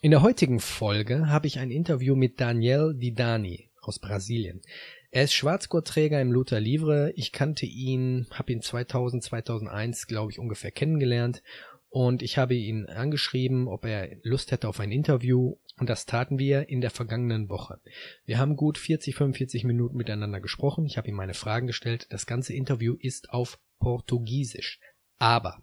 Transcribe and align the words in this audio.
In 0.00 0.12
der 0.12 0.22
heutigen 0.22 0.60
Folge 0.60 1.28
habe 1.28 1.48
ich 1.48 1.58
ein 1.58 1.72
Interview 1.72 2.14
mit 2.14 2.40
Daniel 2.40 2.94
Didani 2.94 3.68
aus 3.80 3.98
Brasilien. 3.98 4.62
Er 5.10 5.24
ist 5.24 5.32
Schwarzgurtträger 5.32 6.20
im 6.20 6.30
Luther 6.30 6.60
Livre. 6.60 7.12
Ich 7.16 7.32
kannte 7.32 7.66
ihn, 7.66 8.28
habe 8.30 8.52
ihn 8.52 8.62
2000, 8.62 9.24
2001, 9.24 10.06
glaube 10.06 10.30
ich, 10.30 10.38
ungefähr 10.38 10.70
kennengelernt. 10.70 11.42
Und 11.88 12.22
ich 12.22 12.38
habe 12.38 12.54
ihn 12.54 12.86
angeschrieben, 12.86 13.66
ob 13.66 13.86
er 13.86 14.08
Lust 14.22 14.52
hätte 14.52 14.68
auf 14.68 14.78
ein 14.78 14.92
Interview. 14.92 15.56
Und 15.80 15.90
das 15.90 16.06
taten 16.06 16.38
wir 16.38 16.68
in 16.68 16.80
der 16.80 16.90
vergangenen 16.90 17.48
Woche. 17.48 17.80
Wir 18.24 18.38
haben 18.38 18.54
gut 18.54 18.78
40, 18.78 19.16
45 19.16 19.64
Minuten 19.64 19.96
miteinander 19.96 20.40
gesprochen. 20.40 20.86
Ich 20.86 20.96
habe 20.96 21.08
ihm 21.08 21.16
meine 21.16 21.34
Fragen 21.34 21.66
gestellt. 21.66 22.06
Das 22.10 22.24
ganze 22.24 22.54
Interview 22.54 22.94
ist 23.00 23.30
auf 23.30 23.58
Portugiesisch. 23.80 24.78
Aber 25.18 25.60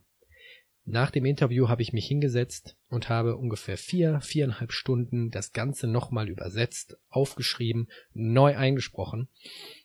nach 0.85 1.09
dem 1.09 1.25
Interview 1.25 1.67
habe 1.67 1.81
ich 1.81 1.93
mich 1.93 2.05
hingesetzt 2.05 2.77
und 2.89 3.09
habe 3.09 3.37
ungefähr 3.37 3.75
vier, 3.75 4.21
viereinhalb 4.21 4.71
Stunden 4.71 5.31
das 5.31 5.51
Ganze 5.51 5.87
nochmal 5.87 6.29
übersetzt, 6.29 6.95
aufgeschrieben, 7.09 7.89
neu 8.13 8.55
eingesprochen. 8.55 9.27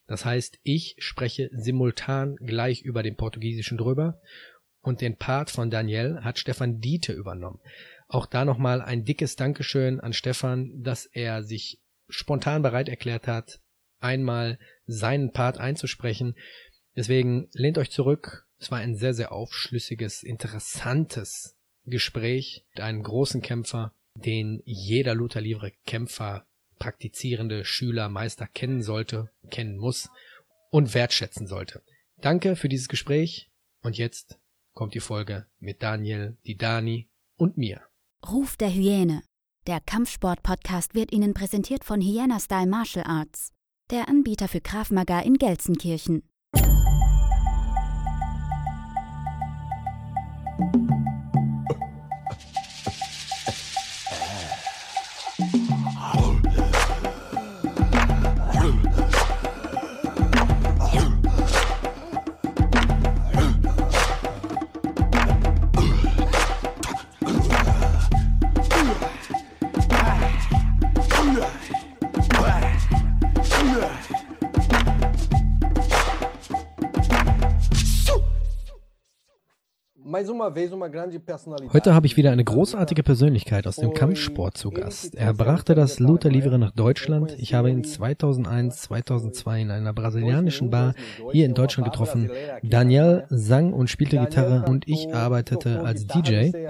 Das 0.07 0.27
heißt, 0.27 0.59
ich 0.63 0.97
spreche 0.99 1.49
simultan 1.53 2.37
gleich 2.37 2.83
über 2.83 3.03
den 3.03 3.17
Portugiesischen 3.17 3.79
drüber 3.79 4.21
und 4.83 5.01
den 5.01 5.17
Part 5.17 5.51
von 5.51 5.71
Daniel 5.71 6.21
hat 6.23 6.39
Stefan 6.39 6.81
Diete 6.81 7.15
übernommen. 7.15 7.61
Auch 8.07 8.27
da 8.27 8.45
nochmal 8.45 8.83
ein 8.83 9.05
dickes 9.05 9.37
Dankeschön 9.37 10.01
an 10.01 10.13
Stefan, 10.13 10.83
dass 10.83 11.07
er 11.07 11.43
sich 11.43 11.81
spontan 12.11 12.61
bereit 12.61 12.91
erklärt 12.91 13.27
hat, 13.27 13.61
einmal 14.01 14.59
seinen 14.87 15.33
Part 15.33 15.59
einzusprechen. 15.59 16.35
Deswegen 16.95 17.49
lehnt 17.53 17.79
euch 17.79 17.91
zurück, 17.91 18.47
es 18.61 18.71
war 18.71 18.79
ein 18.79 18.95
sehr, 18.95 19.15
sehr 19.15 19.33
aufschlüssiges, 19.33 20.23
interessantes 20.23 21.57
Gespräch 21.87 22.67
mit 22.75 22.83
einem 22.83 23.03
großen 23.03 23.41
Kämpfer, 23.41 23.95
den 24.15 24.63
jeder 24.67 25.15
Luther 25.15 25.41
Livre 25.41 25.73
Kämpfer, 25.87 26.47
praktizierende 26.79 27.65
Schüler, 27.65 28.11
Meister 28.11 28.47
kennen 28.47 28.83
sollte, 28.83 29.31
kennen 29.51 29.79
muss 29.79 30.11
und 30.71 30.95
wertschätzen 30.95 31.47
sollte. 31.47 31.83
Danke 32.19 32.55
für 32.55 32.69
dieses 32.69 32.89
Gespräch 32.89 33.51
und 33.83 33.97
jetzt 33.97 34.39
kommt 34.75 34.95
die 34.95 35.01
Folge 35.01 35.47
mit 35.59 35.83
Daniel, 35.83 36.37
Didani 36.47 37.09
und 37.37 37.57
mir. 37.57 37.81
Ruf 38.29 38.57
der 38.57 38.71
Hyäne. 38.71 39.23
Der 39.67 39.81
Kampfsport-Podcast 39.81 40.95
wird 40.95 41.13
Ihnen 41.13 41.33
präsentiert 41.33 41.85
von 41.85 42.01
Hyena 42.01 42.39
Style 42.41 42.67
Martial 42.67 43.07
Arts, 43.07 43.53
der 43.91 44.09
Anbieter 44.09 44.49
für 44.49 44.61
Krav 44.61 44.91
Maga 44.91 45.21
in 45.21 45.39
Gelsenkirchen. 45.39 46.30
Heute 81.73 81.95
habe 81.95 82.07
ich 82.07 82.17
wieder 82.17 82.33
eine 82.33 82.45
großartige 82.45 83.03
Persönlichkeit 83.03 83.67
aus 83.67 83.77
dem 83.77 83.93
Kampfsport 83.93 84.57
zu 84.57 84.71
Gast. 84.71 85.15
Er 85.15 85.35
brachte 85.35 85.75
das 85.75 85.99
Luther 85.99 86.31
Livre 86.31 86.59
nach 86.59 86.71
Deutschland. 86.71 87.37
Ich 87.39 87.55
habe 87.55 87.71
ihn 87.71 87.85
2001, 87.85 88.83
2002 88.83 89.61
in 89.61 89.71
einer 89.71 89.93
brasilianischen 89.93 90.71
Bar 90.71 90.95
hier 91.33 91.45
in 91.45 91.55
Deutschland 91.55 91.91
getroffen. 91.91 92.31
Daniel 92.63 93.27
sang 93.29 93.73
und 93.73 93.91
spielte 93.91 94.19
Gitarre 94.19 94.65
und 94.69 94.89
ich 94.89 95.15
arbeitete 95.15 95.81
als 95.81 96.07
DJ. 96.07 96.51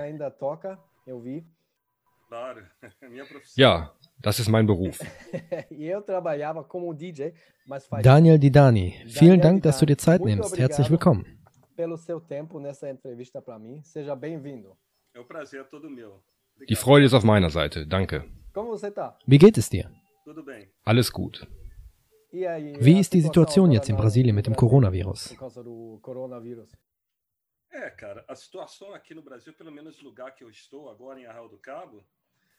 Ja, 3.57 3.91
das 4.23 4.39
ist 4.39 4.49
mein 4.49 4.65
Beruf. 4.65 5.01
Daniel 8.03 8.39
Didani, 8.39 8.95
vielen 9.09 9.41
Dank, 9.41 9.65
dass 9.65 9.81
du 9.81 9.87
dir 9.87 9.99
Zeit 9.99 10.25
nimmst. 10.25 10.57
Herzlich 10.57 10.91
willkommen 10.91 11.40
pelo 11.81 11.97
seu 11.97 12.21
tempo 12.21 12.61
nessa 12.61 12.91
entrevista 12.91 13.41
para 13.41 13.59
mim. 13.59 13.81
Seja 13.83 14.15
bem-vindo. 14.15 14.77
É 15.15 15.21
um 15.21 15.25
prazer 15.25 15.65
todo 15.71 15.89
meu. 15.89 16.23
Die 16.69 16.77
Freude 16.77 17.07
ist 17.07 17.15
auf 17.15 17.25
meiner 17.25 17.49
Seite. 17.49 17.87
Danke. 17.87 18.23
Como 18.53 18.69
você 18.69 18.91
tá? 18.91 19.17
Wie 19.27 19.39
geht 19.39 19.57
es 19.57 19.71
dir? 19.71 19.91
Tudo 20.23 20.45
bem. 20.45 20.69
Alles 20.85 21.11
gut. 21.11 21.47
Wie 22.33 22.99
ist 23.01 23.15
die 23.15 23.23
Situation 23.23 23.73
jetzt 23.73 23.89
in 23.89 23.97
Brasilien 23.97 24.35
mit 24.35 24.47
dem 24.47 24.55
Coronavirus? 24.55 25.35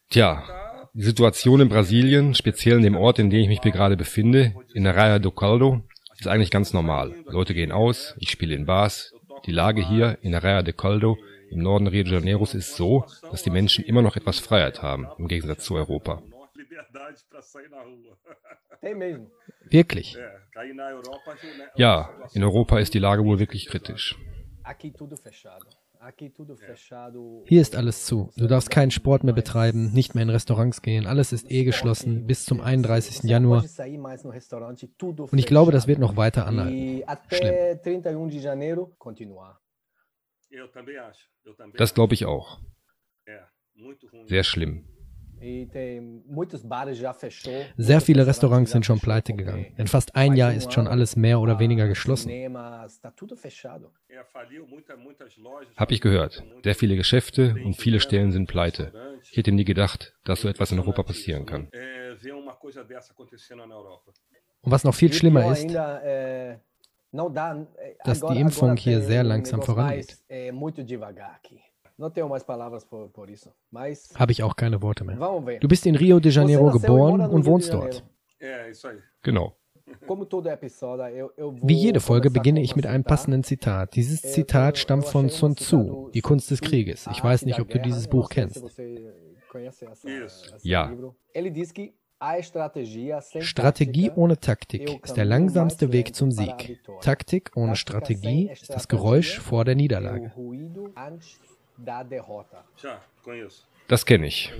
Tja, 0.09 0.89
die 0.93 1.03
Situation 1.03 1.61
in 1.61 1.69
Brasilien, 1.69 2.33
speziell 2.33 2.77
in 2.77 2.83
dem 2.83 2.97
Ort, 2.97 3.19
in 3.19 3.29
dem 3.29 3.41
ich 3.41 3.47
mich 3.47 3.61
gerade 3.61 3.95
befinde, 3.95 4.55
in 4.73 4.87
Arraia 4.87 5.19
do 5.19 5.31
Caldo, 5.31 5.83
ist 6.21 6.27
eigentlich 6.27 6.51
ganz 6.51 6.71
normal. 6.71 7.15
Leute 7.25 7.55
gehen 7.55 7.71
aus, 7.71 8.15
ich 8.19 8.29
spiele 8.29 8.53
in 8.53 8.67
Bars. 8.67 9.11
Die 9.47 9.51
Lage 9.51 9.81
hier 9.81 10.19
in 10.21 10.35
Araya 10.35 10.61
de 10.61 10.73
Caldo 10.73 11.17
im 11.49 11.63
Norden 11.63 11.87
Rio 11.87 12.03
de 12.03 12.13
Janeiro 12.13 12.43
ist 12.43 12.75
so, 12.75 13.05
dass 13.31 13.41
die 13.41 13.49
Menschen 13.49 13.83
immer 13.83 14.03
noch 14.03 14.15
etwas 14.15 14.39
Freiheit 14.39 14.83
haben, 14.83 15.07
im 15.17 15.27
Gegensatz 15.27 15.65
zu 15.65 15.75
Europa. 15.75 16.21
Wirklich? 19.63 20.15
Ja, 21.75 22.09
in 22.33 22.43
Europa 22.43 22.79
ist 22.79 22.93
die 22.93 22.99
Lage 22.99 23.23
wohl 23.25 23.39
wirklich 23.39 23.65
kritisch. 23.65 24.15
Hier 27.45 27.61
ist 27.61 27.75
alles 27.75 28.05
zu. 28.05 28.31
Du 28.35 28.47
darfst 28.47 28.71
keinen 28.71 28.89
Sport 28.91 29.23
mehr 29.23 29.33
betreiben, 29.35 29.91
nicht 29.93 30.15
mehr 30.15 30.23
in 30.23 30.29
Restaurants 30.31 30.81
gehen. 30.81 31.05
Alles 31.05 31.31
ist 31.31 31.49
eh 31.51 31.63
geschlossen 31.63 32.25
bis 32.25 32.43
zum 32.45 32.59
31. 32.59 33.23
Januar. 33.29 33.63
Und 35.31 35.37
ich 35.37 35.45
glaube, 35.45 35.71
das 35.71 35.87
wird 35.87 35.99
noch 35.99 36.15
weiter 36.17 36.45
anhalten. 36.47 37.03
Schlimm. 37.29 37.53
Das 41.77 41.93
glaube 41.93 42.13
ich 42.15 42.25
auch. 42.25 42.59
Sehr 44.27 44.43
schlimm. 44.43 44.85
Sehr 47.77 48.01
viele 48.01 48.27
Restaurants 48.27 48.71
sind 48.71 48.85
schon 48.85 48.99
pleite 48.99 49.33
gegangen. 49.33 49.65
In 49.77 49.87
fast 49.87 50.15
ein 50.15 50.35
Jahr 50.35 50.53
ist 50.53 50.71
schon 50.71 50.87
alles 50.87 51.15
mehr 51.15 51.39
oder 51.39 51.59
weniger 51.59 51.87
geschlossen. 51.87 52.29
Hab 55.75 55.91
ich 55.91 56.01
gehört. 56.01 56.43
Sehr 56.63 56.75
viele 56.75 56.95
Geschäfte 56.95 57.55
und 57.65 57.75
viele 57.75 57.99
Stellen 57.99 58.31
sind 58.31 58.47
pleite. 58.47 58.93
Ich 59.23 59.37
hätte 59.37 59.51
nie 59.51 59.65
gedacht, 59.65 60.13
dass 60.25 60.41
so 60.41 60.47
etwas 60.47 60.71
in 60.71 60.79
Europa 60.79 61.03
passieren 61.03 61.45
kann. 61.45 61.69
Und 64.63 64.71
was 64.71 64.83
noch 64.83 64.93
viel 64.93 65.11
schlimmer 65.11 65.51
ist, 65.51 65.73
dass 68.03 68.21
die 68.21 68.39
Impfung 68.39 68.75
hier 68.77 69.01
sehr 69.01 69.23
langsam 69.23 69.61
vorangeht. 69.63 70.17
Habe 74.15 74.31
ich 74.31 74.43
auch 74.43 74.55
keine 74.55 74.81
Worte 74.81 75.03
mehr. 75.03 75.59
Du 75.59 75.67
bist 75.67 75.85
in 75.85 75.95
Rio 75.95 76.19
de 76.19 76.31
Janeiro 76.31 76.71
geboren 76.71 77.21
und 77.21 77.45
wohnst 77.45 77.73
dort. 77.73 78.03
Genau. 79.21 79.55
Wie 81.61 81.73
jede 81.73 81.99
Folge 81.99 82.31
beginne 82.31 82.61
ich 82.61 82.75
mit 82.75 82.85
einem 82.85 83.03
passenden 83.03 83.43
Zitat. 83.43 83.95
Dieses 83.95 84.21
Zitat 84.21 84.77
stammt 84.77 85.05
von 85.05 85.29
Sun 85.29 85.55
Tzu, 85.55 86.09
Die 86.13 86.21
Kunst 86.21 86.51
des 86.51 86.61
Krieges. 86.61 87.07
Ich 87.11 87.23
weiß 87.23 87.45
nicht, 87.45 87.59
ob 87.59 87.69
du 87.69 87.79
dieses 87.79 88.07
Buch 88.07 88.29
kennst. 88.29 88.63
Ja. 90.61 90.93
Strategie 93.39 94.11
ohne 94.11 94.37
Taktik 94.39 95.03
ist 95.03 95.17
der 95.17 95.25
langsamste 95.25 95.91
Weg 95.91 96.15
zum 96.15 96.31
Sieg. 96.31 96.79
Taktik 97.01 97.51
ohne 97.55 97.75
Strategie 97.75 98.49
ist 98.51 98.69
das 98.69 98.87
Geräusch 98.87 99.39
vor 99.39 99.65
der 99.65 99.75
Niederlage. 99.75 100.31
Das 103.87 104.05
kenne 104.05 104.27
ich. 104.27 104.53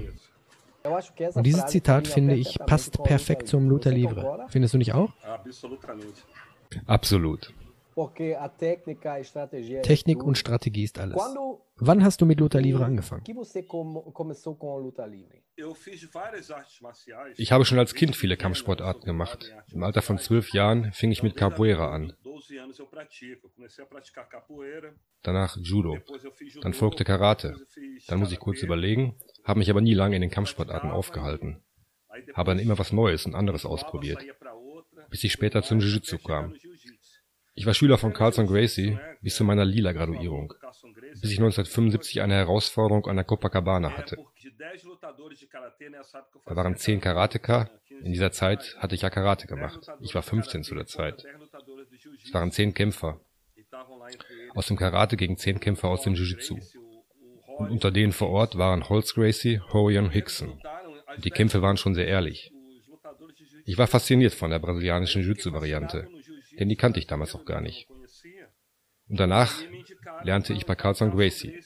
Und 1.34 1.44
dieses 1.46 1.68
Zitat, 1.68 2.08
finde 2.08 2.36
ich, 2.36 2.58
passt 2.60 3.04
perfekt 3.04 3.48
zum 3.48 3.70
Luther 3.70 3.92
Livre. 3.92 4.48
Findest 4.50 4.74
du 4.74 4.78
nicht 4.78 4.94
auch? 4.94 5.14
Absolut. 6.88 7.54
Technik 9.84 10.24
und 10.24 10.38
Strategie 10.38 10.84
ist 10.84 10.98
alles. 10.98 11.22
Wann 11.76 12.04
hast 12.04 12.22
du 12.22 12.26
mit 12.26 12.40
Luther 12.40 12.62
Livre 12.62 12.86
angefangen? 12.86 13.24
Ich 17.36 17.52
habe 17.52 17.66
schon 17.66 17.80
als 17.80 17.94
Kind 17.94 18.16
viele 18.16 18.38
Kampfsportarten 18.38 19.04
gemacht. 19.04 19.54
Im 19.72 19.84
Alter 19.84 20.02
von 20.02 20.18
zwölf 20.18 20.54
Jahren 20.54 20.92
fing 20.94 21.12
ich 21.12 21.22
mit 21.22 21.36
Capoeira 21.36 21.92
an. 21.92 22.14
Danach 25.22 25.58
Judo. 25.58 26.00
Dann 26.62 26.74
folgte 26.74 27.04
Karate. 27.04 27.56
Dann 28.08 28.20
muss 28.20 28.32
ich 28.32 28.40
kurz 28.40 28.62
überlegen, 28.64 29.20
habe 29.44 29.60
mich 29.60 29.70
aber 29.70 29.82
nie 29.82 29.94
lange 29.94 30.16
in 30.16 30.22
den 30.22 30.32
Kampfsportarten 30.32 30.92
aufgehalten. 30.92 31.64
Habe 32.34 32.52
dann 32.52 32.60
immer 32.60 32.78
was 32.78 32.92
Neues 32.92 33.26
und 33.26 33.36
anderes 33.36 33.66
ausprobiert, 33.66 34.24
bis 35.10 35.24
ich 35.24 35.32
später 35.32 35.64
zum 35.64 35.80
Jiu-Jitsu 35.80 36.18
kam. 36.18 36.56
Ich 37.54 37.66
war 37.66 37.74
Schüler 37.74 37.98
von 37.98 38.14
Carlson 38.14 38.48
Gracie 38.48 38.98
bis 39.22 39.36
zu 39.36 39.44
meiner 39.44 39.66
Lila-Graduierung, 39.66 40.54
bis 41.22 41.32
ich 41.32 41.40
1975 41.40 42.22
eine 42.22 42.36
Herausforderung 42.36 43.06
an 43.08 43.18
der 43.18 43.26
Copacabana 43.26 43.98
hatte. 43.98 44.18
Da 46.46 46.56
waren 46.56 46.78
zehn 46.78 47.02
Karateka. 47.02 47.70
In 47.90 48.14
dieser 48.14 48.32
Zeit 48.32 48.76
hatte 48.80 48.96
ich 48.96 49.02
ja 49.02 49.10
Karate 49.10 49.48
gemacht. 49.48 49.92
Ich 50.00 50.16
war 50.16 50.22
15 50.22 50.64
zu 50.64 50.76
der 50.76 50.88
Zeit. 50.88 51.26
Es 52.24 52.34
waren 52.34 52.52
zehn 52.52 52.74
Kämpfer. 52.74 53.20
Aus 54.54 54.68
dem 54.68 54.78
Karate 54.78 55.18
gegen 55.18 55.38
zehn 55.38 55.60
Kämpfer 55.60 55.90
aus 55.90 56.02
dem 56.02 56.14
Jiu-Jitsu. 56.14 56.58
Und 57.58 57.70
unter 57.70 57.92
denen 57.92 58.12
vor 58.12 58.30
Ort 58.30 58.58
waren 58.58 58.90
Holtz 58.90 59.14
Gracie, 59.14 59.62
Howie 59.72 59.98
und 59.98 60.10
Hickson. 60.10 60.62
Und 61.16 61.26
die 61.26 61.32
Kämpfe 61.32 61.62
waren 61.62 61.78
schon 61.78 61.96
sehr 61.96 62.08
ehrlich. 62.08 62.52
Ich 63.66 63.78
war 63.78 63.88
fasziniert 63.88 64.34
von 64.34 64.52
der 64.52 64.60
brasilianischen 64.60 65.22
Jiu-Jitsu-Variante 65.22 66.08
denn 66.60 66.70
die 66.70 66.76
kannte 66.76 67.00
ich 67.00 67.08
damals 67.08 67.34
noch 67.34 67.46
gar 67.46 67.62
nicht. 67.62 67.88
Und 69.10 69.20
danach 69.20 69.54
lernte 70.24 70.54
ich 70.54 70.66
bei 70.66 70.76
Carlson 70.76 71.12
Gracie, 71.12 71.60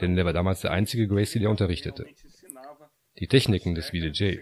denn 0.00 0.16
der 0.16 0.24
war 0.24 0.32
damals 0.32 0.60
der 0.60 0.72
einzige 0.72 1.08
Gracie, 1.08 1.40
der 1.40 1.50
unterrichtete. 1.50 2.06
Die 3.18 3.26
Techniken 3.26 3.74
des 3.74 3.90
BJJ. 3.90 4.40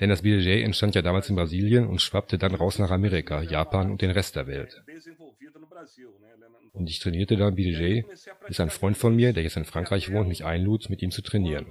Denn 0.00 0.10
das 0.10 0.22
BJJ 0.22 0.62
entstand 0.62 0.94
ja 0.94 1.02
damals 1.02 1.28
in 1.28 1.36
Brasilien 1.36 1.86
und 1.86 2.00
schwappte 2.00 2.38
dann 2.38 2.54
raus 2.54 2.78
nach 2.78 2.90
Amerika, 2.90 3.42
Japan 3.42 3.90
und 3.90 4.00
den 4.00 4.10
Rest 4.10 4.36
der 4.36 4.46
Welt. 4.46 4.82
Und 6.72 6.88
ich 6.88 7.00
trainierte 7.00 7.36
dann 7.36 7.54
BJJ, 7.54 8.02
bis 8.46 8.60
ein 8.60 8.70
Freund 8.70 8.96
von 8.96 9.16
mir, 9.16 9.32
der 9.32 9.42
jetzt 9.42 9.56
in 9.56 9.64
Frankreich 9.64 10.12
wohnt, 10.12 10.28
mich 10.28 10.44
einlud, 10.44 10.88
mit 10.90 11.02
ihm 11.02 11.10
zu 11.10 11.22
trainieren. 11.22 11.66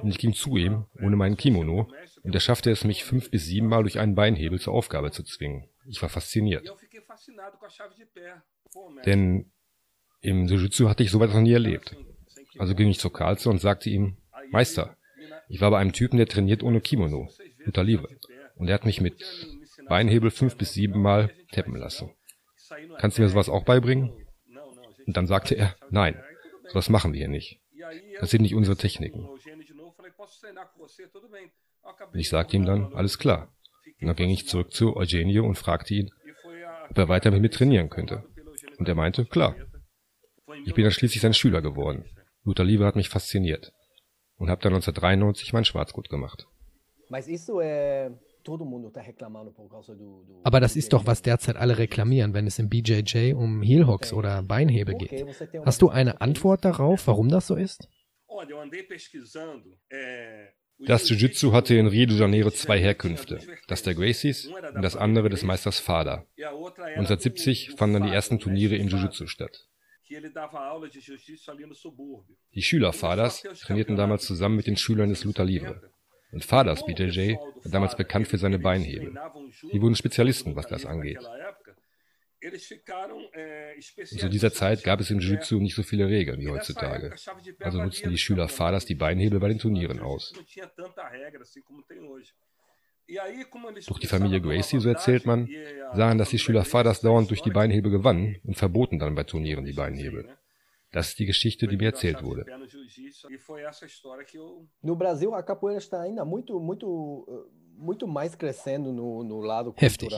Und 0.00 0.10
ich 0.10 0.18
ging 0.18 0.32
zu 0.32 0.56
ihm, 0.56 0.86
ohne 1.00 1.16
meinen 1.16 1.36
Kimono, 1.36 1.90
und 2.22 2.34
er 2.34 2.40
schaffte 2.40 2.70
es, 2.70 2.84
mich 2.84 3.04
fünf 3.04 3.30
bis 3.30 3.46
sieben 3.46 3.68
Mal 3.68 3.82
durch 3.82 3.98
einen 3.98 4.14
Beinhebel 4.14 4.60
zur 4.60 4.74
Aufgabe 4.74 5.10
zu 5.12 5.22
zwingen. 5.22 5.68
Ich 5.86 6.02
war 6.02 6.08
fasziniert. 6.08 6.68
Denn 9.06 9.50
im 10.20 10.46
Jiu-Jitsu 10.46 10.88
hatte 10.88 11.02
ich 11.02 11.10
sowas 11.10 11.32
noch 11.32 11.40
nie 11.40 11.52
erlebt. 11.52 11.96
Also 12.58 12.74
ging 12.74 12.88
ich 12.88 12.98
zu 12.98 13.10
Karlsson 13.10 13.52
und 13.52 13.58
sagte 13.60 13.88
ihm, 13.88 14.16
Meister, 14.50 14.97
ich 15.48 15.60
war 15.60 15.70
bei 15.70 15.78
einem 15.78 15.92
Typen, 15.92 16.18
der 16.18 16.26
trainiert 16.26 16.62
ohne 16.62 16.80
Kimono, 16.80 17.28
unter 17.64 17.84
Liebe. 17.84 18.08
Und 18.56 18.68
er 18.68 18.74
hat 18.74 18.84
mich 18.84 19.00
mit 19.00 19.24
Beinhebel 19.88 20.30
fünf 20.30 20.56
bis 20.56 20.72
sieben 20.72 21.00
Mal 21.00 21.30
tappen 21.52 21.76
lassen. 21.76 22.10
Kannst 22.98 23.18
du 23.18 23.22
mir 23.22 23.28
sowas 23.28 23.48
auch 23.48 23.64
beibringen? 23.64 24.12
Und 25.06 25.16
dann 25.16 25.26
sagte 25.26 25.54
er, 25.54 25.74
nein, 25.90 26.22
sowas 26.68 26.90
machen 26.90 27.12
wir 27.12 27.18
hier 27.18 27.28
nicht. 27.28 27.60
Das 28.20 28.30
sind 28.30 28.42
nicht 28.42 28.54
unsere 28.54 28.76
Techniken. 28.76 29.26
Und 32.12 32.18
ich 32.18 32.28
sagte 32.28 32.56
ihm 32.56 32.66
dann, 32.66 32.92
alles 32.92 33.18
klar. 33.18 33.54
Und 34.00 34.06
dann 34.06 34.16
ging 34.16 34.30
ich 34.30 34.46
zurück 34.46 34.72
zu 34.72 34.96
Eugenio 34.96 35.46
und 35.46 35.56
fragte 35.56 35.94
ihn, 35.94 36.10
ob 36.90 36.98
er 36.98 37.08
weiter 37.08 37.30
mit 37.30 37.40
mir 37.40 37.50
trainieren 37.50 37.88
könnte. 37.88 38.24
Und 38.78 38.88
er 38.88 38.94
meinte, 38.94 39.24
klar. 39.24 39.56
Ich 40.64 40.74
bin 40.74 40.84
dann 40.84 40.92
schließlich 40.92 41.20
sein 41.20 41.34
Schüler 41.34 41.62
geworden. 41.62 42.04
Luther 42.44 42.64
Liebe 42.64 42.84
hat 42.84 42.96
mich 42.96 43.08
fasziniert. 43.08 43.72
Und 44.38 44.50
habe 44.50 44.62
dann 44.62 44.72
1993 44.72 45.52
mein 45.52 45.64
Schwarzgurt 45.64 46.08
gemacht. 46.08 46.46
Aber 50.44 50.60
das 50.60 50.76
ist 50.76 50.92
doch, 50.92 51.06
was 51.06 51.22
derzeit 51.22 51.56
alle 51.56 51.78
reklamieren, 51.78 52.34
wenn 52.34 52.46
es 52.46 52.58
im 52.58 52.68
BJJ 52.68 53.34
um 53.34 53.62
Heelhooks 53.62 54.12
oder 54.12 54.42
Beinhebel 54.42 54.94
geht. 54.94 55.26
Hast 55.64 55.82
du 55.82 55.88
eine 55.90 56.20
Antwort 56.20 56.64
darauf, 56.64 57.06
warum 57.06 57.28
das 57.28 57.46
so 57.46 57.56
ist? 57.56 57.88
Das 60.86 61.08
Jiu-Jitsu 61.08 61.52
hatte 61.52 61.74
in 61.74 61.88
Rio 61.88 62.06
de 62.06 62.16
Janeiro 62.16 62.50
zwei 62.50 62.78
Herkünfte, 62.78 63.40
das 63.66 63.82
der 63.82 63.94
Gracies 63.94 64.46
und 64.46 64.82
das 64.82 64.96
andere 64.96 65.28
des 65.28 65.42
Meisters 65.42 65.80
Fada. 65.80 66.24
1970 66.38 67.72
fanden 67.76 67.94
dann 67.94 68.08
die 68.08 68.14
ersten 68.14 68.38
Turniere 68.38 68.76
im 68.76 68.88
Jiu-Jitsu 68.88 69.26
statt. 69.26 69.66
Die 72.54 72.62
Schüler 72.62 72.92
Fadas 72.92 73.42
trainierten 73.42 73.96
damals 73.96 74.24
zusammen 74.26 74.56
mit 74.56 74.66
den 74.66 74.76
Schülern 74.76 75.10
des 75.10 75.24
Luther 75.24 75.44
Livre. 75.44 75.92
Und 76.30 76.44
Fadas 76.44 76.84
BJJ 76.84 77.34
war 77.36 77.70
damals 77.70 77.96
bekannt 77.96 78.28
für 78.28 78.38
seine 78.38 78.58
Beinhebel. 78.58 79.14
Die 79.72 79.80
wurden 79.80 79.96
Spezialisten, 79.96 80.56
was 80.56 80.66
das 80.66 80.84
angeht. 80.84 81.18
Und 82.40 84.20
zu 84.20 84.28
dieser 84.28 84.52
Zeit 84.52 84.84
gab 84.84 85.00
es 85.00 85.10
im 85.10 85.18
Jiu-Jitsu 85.18 85.58
nicht 85.58 85.74
so 85.74 85.82
viele 85.82 86.06
Regeln 86.06 86.40
wie 86.40 86.48
heutzutage. 86.48 87.14
Also 87.58 87.82
nutzten 87.82 88.10
die 88.10 88.18
Schüler 88.18 88.48
Fadas 88.48 88.84
die 88.84 88.94
Beinhebel 88.94 89.40
bei 89.40 89.48
den 89.48 89.58
Turnieren 89.58 89.98
aus. 89.98 90.32
Durch 93.86 94.00
die 94.00 94.06
Familie 94.06 94.40
Gracie, 94.40 94.80
so 94.80 94.88
erzählt 94.88 95.24
man, 95.26 95.48
sahen, 95.94 96.18
dass 96.18 96.28
die 96.30 96.38
Schüler 96.38 96.64
Fadas 96.64 97.00
dauernd 97.00 97.30
durch 97.30 97.42
die 97.42 97.50
Beinhebel 97.50 97.90
gewannen 97.90 98.36
und 98.44 98.56
verboten 98.56 98.98
dann 98.98 99.14
bei 99.14 99.24
Turnieren 99.24 99.64
die 99.64 99.72
Beinhebel. 99.72 100.28
Das 100.92 101.08
ist 101.08 101.18
die 101.18 101.26
Geschichte, 101.26 101.66
die 101.66 101.76
mir 101.76 101.86
erzählt 101.86 102.22
wurde. 102.22 102.46
Heftig. 109.76 110.10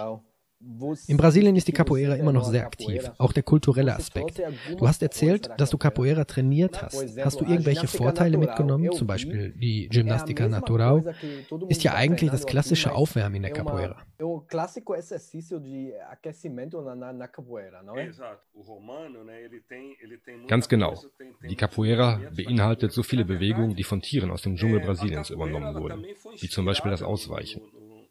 In 1.07 1.17
Brasilien 1.17 1.57
ist 1.57 1.69
die 1.69 1.73
Capoeira 1.73 2.17
immer 2.17 2.35
noch 2.35 2.45
sehr 2.45 2.67
aktiv, 2.67 3.11
auch 3.17 3.33
der 3.33 3.43
kulturelle 3.43 3.95
Aspekt. 3.95 4.43
Du 4.77 4.87
hast 4.87 5.03
erzählt, 5.03 5.49
dass 5.57 5.71
du 5.71 5.79
Capoeira 5.79 6.25
trainiert 6.25 6.83
hast. 6.83 7.19
Hast 7.19 7.41
du 7.41 7.47
irgendwelche 7.47 7.87
Vorteile 7.87 8.37
mitgenommen, 8.37 8.93
zum 8.93 9.07
Beispiel 9.07 9.55
die 9.57 9.89
Gymnastica 9.89 10.49
Natural? 10.49 11.15
Ist 11.69 11.83
ja 11.83 11.95
eigentlich 11.95 12.31
das 12.31 12.45
klassische 12.45 12.93
Aufwärmen 12.93 13.37
in 13.37 13.43
der 13.43 13.53
Capoeira. 13.53 13.97
Ganz 20.47 20.69
genau. 20.69 21.03
Die 21.49 21.57
Capoeira 21.57 22.21
beinhaltet 22.37 22.93
so 22.93 23.03
viele 23.03 23.25
Bewegungen, 23.25 23.77
die 23.77 23.85
von 23.85 24.03
Tieren 24.03 24.31
aus 24.31 24.43
dem 24.43 24.57
Dschungel 24.57 24.81
Brasiliens 24.81 25.31
übernommen 25.31 25.75
wurden, 25.75 26.05
wie 26.39 26.49
zum 26.49 26.67
Beispiel 26.67 26.91
das 26.91 27.03
Ausweichen. 27.03 27.63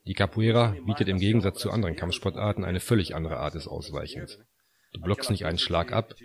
Die 0.10 0.16
Capoeira 0.16 0.76
bietet 0.88 1.08
im 1.08 1.20
Gegensatz 1.20 1.60
zu 1.60 1.70
anderen 1.70 1.96
Kampfsportarten 1.96 2.66
eine 2.66 2.80
völlig 2.80 3.14
andere 3.14 3.38
Art 3.38 3.54
des 3.54 3.68
Ausweichens. 3.68 4.40
Du 4.92 5.02
blockst 5.02 5.30
nicht 5.30 5.46
einen 5.46 5.60
Schlag 5.60 5.92
ab, 5.94 6.16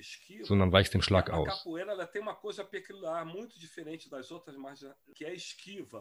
sondern 0.43 0.73
weichst 0.73 0.95
dem 0.95 1.03
Schlag 1.03 1.29
aus. 1.29 1.67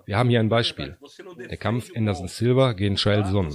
Wir 0.06 0.18
haben 0.18 0.30
hier 0.30 0.40
ein 0.40 0.48
Beispiel. 0.48 0.98
Der 1.50 1.58
Kampf 1.58 1.92
Anderson 1.94 2.30
Silva 2.30 2.72
gegen 2.72 2.96
Trail 2.96 3.26
Son. 3.26 3.50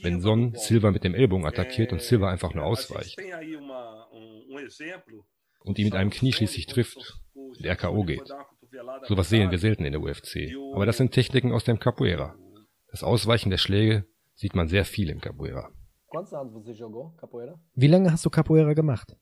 Wenn 0.00 0.22
Son 0.22 0.54
Silva 0.54 0.90
mit 0.90 1.04
dem 1.04 1.14
Ellbogen 1.14 1.44
attackiert 1.44 1.92
und 1.92 2.00
Silva 2.00 2.30
einfach 2.30 2.54
nur 2.54 2.64
ausweicht 2.64 3.18
und 5.64 5.78
ihn 5.78 5.84
mit 5.84 5.94
einem 5.94 6.08
Knie 6.08 6.32
schließlich 6.32 6.64
trifft 6.64 7.20
und 7.34 7.62
er 7.66 7.76
K.O. 7.76 8.04
geht. 8.04 8.26
Sowas 9.06 9.28
sehen 9.28 9.50
wir 9.50 9.58
selten 9.58 9.84
in 9.84 9.92
der 9.92 10.00
UFC. 10.00 10.56
Aber 10.72 10.86
das 10.86 10.96
sind 10.96 11.12
Techniken 11.12 11.52
aus 11.52 11.64
dem 11.64 11.78
Capoeira. 11.78 12.38
Das 12.90 13.02
Ausweichen 13.02 13.50
der 13.50 13.58
Schläge 13.58 14.04
sieht 14.34 14.54
man 14.54 14.68
sehr 14.68 14.84
viel 14.84 15.10
im 15.10 15.20
Capoeira. 15.20 15.70
Wie 17.74 17.86
lange 17.86 18.10
hast 18.10 18.24
du 18.24 18.30
Capoeira 18.30 18.74
gemacht? 18.74 19.16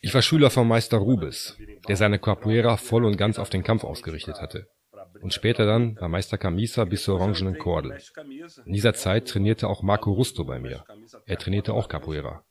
Ich 0.00 0.14
war 0.14 0.22
Schüler 0.22 0.50
vom 0.50 0.66
Meister 0.66 0.96
Rubes, 0.96 1.56
der 1.86 1.96
seine 1.96 2.18
Capoeira 2.18 2.76
voll 2.76 3.04
und 3.04 3.16
ganz 3.16 3.38
auf 3.38 3.50
den 3.50 3.62
Kampf 3.62 3.84
ausgerichtet 3.84 4.40
hatte. 4.40 4.66
Und 5.20 5.32
später 5.32 5.66
dann 5.66 5.94
bei 5.94 6.08
Meister 6.08 6.38
Camisa 6.38 6.84
bis 6.84 7.04
zur 7.04 7.16
orangenen 7.16 7.58
Kordel. 7.58 7.98
In 8.64 8.72
dieser 8.72 8.94
Zeit 8.94 9.28
trainierte 9.28 9.68
auch 9.68 9.82
Marco 9.82 10.10
Rusto 10.12 10.44
bei 10.44 10.58
mir. 10.58 10.84
Er 11.26 11.38
trainierte 11.38 11.72
auch 11.74 11.88
Capoeira. 11.88 12.44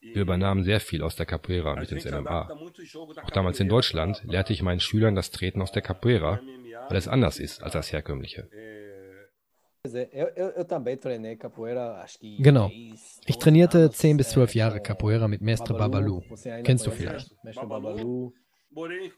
Wir 0.00 0.22
übernahmen 0.22 0.62
sehr 0.64 0.80
viel 0.80 1.02
aus 1.02 1.16
der 1.16 1.26
Capoeira 1.26 1.74
mit 1.74 1.90
ins 1.90 2.04
MMA. 2.04 2.48
Auch 3.22 3.30
damals 3.30 3.60
in 3.60 3.68
Deutschland 3.68 4.22
lehrte 4.24 4.52
ich 4.52 4.62
meinen 4.62 4.80
Schülern 4.80 5.14
das 5.14 5.30
Treten 5.30 5.60
aus 5.60 5.72
der 5.72 5.82
Capoeira, 5.82 6.40
weil 6.88 6.96
es 6.96 7.08
anders 7.08 7.38
ist 7.38 7.62
als 7.62 7.72
das 7.72 7.92
herkömmliche. 7.92 8.48
Genau. 12.38 12.70
Ich 13.26 13.38
trainierte 13.38 13.90
10 13.90 14.16
bis 14.16 14.30
12 14.30 14.54
Jahre 14.54 14.80
Capoeira 14.80 15.28
mit 15.28 15.40
Mestre 15.40 15.74
Babalu. 15.74 16.22
Kennst 16.64 16.86
du 16.86 16.90
vielleicht? 16.90 17.34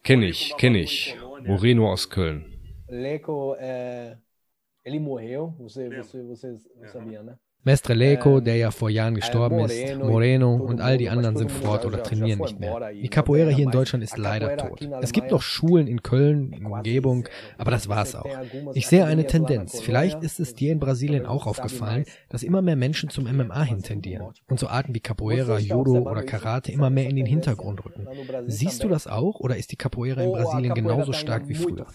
Kenn 0.03 0.23
ich, 0.23 0.55
kenn 0.59 0.75
ich. 0.75 1.17
Moreno 1.45 1.91
aus 1.91 2.09
Köln. 2.09 2.45
Leco, 2.89 3.55
ele 3.57 5.01
morreu, 5.01 5.55
você, 5.59 5.89
você, 5.91 6.23
você 6.25 6.55
sabia, 6.87 7.23
ne? 7.23 7.39
Mestre 7.63 7.93
Leco, 7.93 8.41
der 8.41 8.57
ja 8.57 8.71
vor 8.71 8.89
Jahren 8.89 9.15
gestorben 9.15 9.59
ist, 9.61 9.99
Moreno 9.99 10.55
und 10.55 10.81
all 10.81 10.97
die 10.97 11.11
anderen 11.11 11.37
sind 11.37 11.53
fort 11.53 11.85
oder 11.85 12.03
trainieren 12.03 12.39
nicht 12.39 12.59
mehr. 12.59 12.91
Die 12.93 13.09
Capoeira 13.09 13.51
hier 13.51 13.65
in 13.65 13.71
Deutschland 13.71 14.03
ist 14.03 14.17
leider 14.17 14.57
tot. 14.57 14.89
Es 15.03 15.13
gibt 15.13 15.31
noch 15.31 15.43
Schulen 15.43 15.87
in 15.87 16.03
Köln, 16.03 16.53
in 16.53 16.65
Umgebung, 16.65 17.29
aber 17.59 17.71
das 17.71 17.89
war's 17.89 18.15
auch. 18.15 18.31
Ich 18.73 18.87
sehe 18.87 19.05
eine 19.05 19.27
Tendenz. 19.27 19.81
Vielleicht 19.81 20.23
ist 20.23 20.41
es 20.41 20.55
dir 20.55 20.73
in 20.73 20.81
Brasilien 20.81 21.27
auch 21.27 21.47
aufgefallen, 21.47 22.05
dass 22.31 22.43
immer 22.43 22.63
mehr 22.63 22.77
Menschen 22.77 23.11
zum 23.11 23.25
MMA 23.25 23.63
hintendieren 23.65 24.33
und 24.49 24.59
so 24.59 24.69
Arten 24.69 24.95
wie 24.95 25.01
Capoeira, 25.01 25.59
Judo 25.59 25.99
oder 26.11 26.23
Karate 26.23 26.73
immer 26.73 26.89
mehr 26.89 27.11
in 27.11 27.17
den 27.17 27.27
Hintergrund 27.27 27.85
rücken. 27.85 28.09
Siehst 28.47 28.83
du 28.83 28.89
das 28.89 29.07
auch 29.07 29.39
oder 29.39 29.57
ist 29.59 29.71
die 29.71 29.77
Capoeira 29.77 30.23
in 30.23 30.33
Brasilien 30.33 30.75
genauso 30.75 31.13
stark 31.13 31.47
wie 31.49 31.55
früher? 31.55 31.87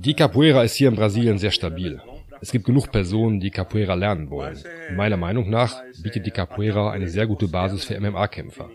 Die 0.00 0.14
Capoeira 0.14 0.64
ist 0.64 0.74
hier 0.74 0.88
in 0.88 0.96
Brasilien 0.96 1.38
sehr 1.38 1.50
stabil. 1.50 2.00
Es 2.40 2.50
gibt 2.50 2.64
genug 2.64 2.90
Personen, 2.90 3.40
die 3.40 3.50
Capoeira 3.50 3.94
lernen 3.94 4.30
wollen. 4.30 4.58
Meiner 4.96 5.16
Meinung 5.16 5.50
nach 5.50 5.82
bietet 6.02 6.26
die 6.26 6.30
Capoeira 6.30 6.90
eine 6.90 7.08
sehr 7.08 7.26
gute 7.26 7.48
Basis 7.48 7.84
für 7.84 8.00
MMA-Kämpfer. 8.00 8.70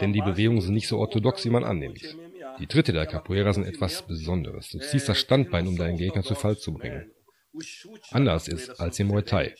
Denn 0.00 0.12
die 0.12 0.20
Bewegungen 0.20 0.60
sind 0.60 0.74
nicht 0.74 0.88
so 0.88 0.98
orthodox, 0.98 1.44
wie 1.44 1.50
man 1.50 1.64
annimmt. 1.64 2.16
Die 2.58 2.66
Tritte 2.66 2.92
der 2.92 3.06
Capoeira 3.06 3.52
sind 3.52 3.64
etwas 3.64 4.02
Besonderes. 4.02 4.70
Du 4.70 4.78
ziehst 4.78 5.08
das 5.08 5.18
Standbein, 5.18 5.68
um 5.68 5.76
deinen 5.76 5.96
Gegner 5.96 6.22
zu 6.22 6.34
Fall 6.34 6.58
zu 6.58 6.74
bringen. 6.74 7.10
Anders 8.10 8.48
ist 8.48 8.80
als 8.80 8.98
im 8.98 9.08
Muay 9.08 9.22
Thai 9.22 9.54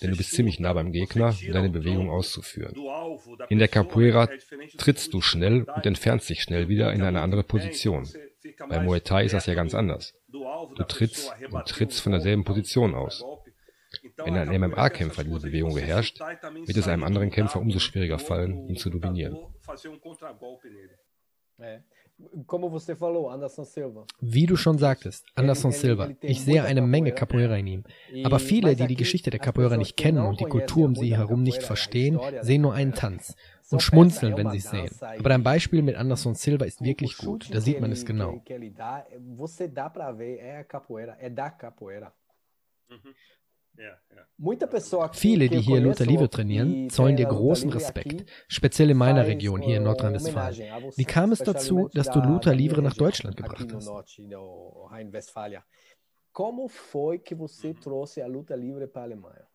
denn 0.00 0.10
du 0.10 0.16
bist 0.16 0.32
ziemlich 0.32 0.60
nah 0.60 0.72
beim 0.72 0.92
Gegner, 0.92 1.34
um 1.46 1.52
deine 1.52 1.70
Bewegung 1.70 2.10
auszuführen. 2.10 2.74
In 3.48 3.58
der 3.58 3.68
Capoeira 3.68 4.28
trittst 4.76 5.12
du 5.14 5.20
schnell 5.20 5.62
und 5.62 5.86
entfernst 5.86 6.28
dich 6.28 6.42
schnell 6.42 6.68
wieder 6.68 6.92
in 6.92 7.02
eine 7.02 7.20
andere 7.20 7.42
Position. 7.42 8.08
Bei 8.68 8.80
Muay 8.80 9.00
Thai 9.00 9.24
ist 9.24 9.32
das 9.32 9.46
ja 9.46 9.54
ganz 9.54 9.74
anders. 9.74 10.14
Du 10.28 10.84
trittst 10.84 11.32
und 11.50 11.66
trittst 11.66 12.00
von 12.00 12.12
derselben 12.12 12.44
Position 12.44 12.94
aus. 12.94 13.24
Wenn 14.16 14.36
ein 14.36 14.60
MMA-Kämpfer 14.60 15.24
diese 15.24 15.40
Bewegung 15.40 15.74
beherrscht, 15.74 16.20
wird 16.20 16.76
es 16.76 16.88
einem 16.88 17.04
anderen 17.04 17.30
Kämpfer 17.30 17.60
umso 17.60 17.78
schwieriger 17.78 18.18
fallen, 18.18 18.68
ihn 18.68 18.76
zu 18.76 18.90
dominieren. 18.90 19.38
Wie 24.20 24.46
du 24.46 24.56
schon 24.56 24.78
sagtest, 24.78 25.24
Anderson 25.36 25.70
Silva. 25.70 26.10
Ich 26.20 26.42
sehe 26.42 26.64
eine 26.64 26.82
Menge 26.82 27.12
Capoeira 27.12 27.56
in 27.56 27.66
ihm. 27.66 27.84
Aber 28.24 28.38
viele, 28.38 28.74
die 28.74 28.86
die 28.86 28.96
Geschichte 28.96 29.30
der 29.30 29.38
Capoeira 29.38 29.76
nicht 29.76 29.96
kennen 29.96 30.24
und 30.24 30.40
die 30.40 30.44
Kultur 30.44 30.84
um 30.84 30.96
sie 30.96 31.16
herum 31.16 31.42
nicht 31.42 31.62
verstehen, 31.62 32.18
sehen 32.42 32.62
nur 32.62 32.74
einen 32.74 32.94
Tanz 32.94 33.36
und 33.70 33.82
schmunzeln, 33.82 34.36
wenn 34.36 34.50
sie 34.50 34.58
es 34.58 34.70
sehen. 34.70 34.90
Aber 35.00 35.28
dein 35.28 35.42
Beispiel 35.42 35.82
mit 35.82 35.96
Anderson 35.96 36.34
Silva 36.34 36.64
ist 36.64 36.82
wirklich 36.82 37.16
gut. 37.18 37.52
Da 37.52 37.60
sieht 37.60 37.80
man 37.80 37.92
es 37.92 38.04
genau. 38.04 38.42
Viele, 45.12 45.48
die 45.48 45.60
hier 45.60 45.80
Luther 45.80 46.06
Livre 46.06 46.28
trainieren, 46.28 46.90
zollen 46.90 47.16
dir 47.16 47.26
großen 47.26 47.70
Respekt, 47.70 48.24
speziell 48.48 48.90
in 48.90 48.96
meiner 48.96 49.26
Region 49.26 49.60
hier 49.60 49.78
in 49.78 49.84
Nordrhein-Westfalen. 49.84 50.56
Wie 50.96 51.04
kam 51.04 51.32
es 51.32 51.40
dazu, 51.40 51.88
dass 51.92 52.10
du 52.10 52.20
Luther 52.20 52.54
Livre 52.54 52.82
nach 52.82 52.94
Deutschland 52.94 53.36
gebracht 53.36 53.72
hast? 53.72 53.90
Como 56.32 56.68
foi 56.68 57.18
que 57.18 57.34
você 57.34 57.74
trouxe 57.74 58.22
a 58.22 58.28
luta 58.28 58.54
livre 58.54 58.86
para 58.86 59.02
a 59.02 59.04
Alemanha? 59.06 59.48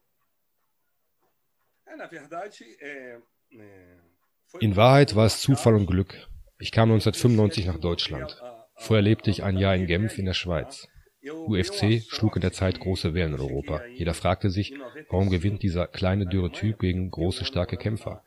In 4.59 4.75
Wahrheit 4.75 5.15
war 5.15 5.25
es 5.25 5.39
Zufall 5.39 5.75
und 5.75 5.85
Glück. 5.85 6.27
Ich 6.59 6.71
kam 6.71 6.91
1995 6.91 7.67
nach 7.67 7.79
Deutschland. 7.79 8.41
Vorher 8.75 9.01
lebte 9.01 9.29
ich 9.29 9.43
ein 9.43 9.57
Jahr 9.57 9.75
in 9.75 9.85
Genf 9.85 10.17
in 10.17 10.25
der 10.25 10.33
Schweiz. 10.33 10.87
UFC 11.25 12.03
schlug 12.09 12.35
in 12.35 12.41
der 12.41 12.51
Zeit 12.51 12.79
große 12.79 13.13
Wellen 13.13 13.33
in 13.33 13.39
Europa. 13.39 13.81
Jeder 13.95 14.13
fragte 14.13 14.49
sich, 14.49 14.73
warum 15.09 15.29
gewinnt 15.29 15.63
dieser 15.63 15.87
kleine 15.87 16.25
dürre 16.25 16.51
Typ 16.51 16.79
gegen 16.79 17.09
große 17.09 17.45
starke 17.45 17.77
Kämpfer? 17.77 18.23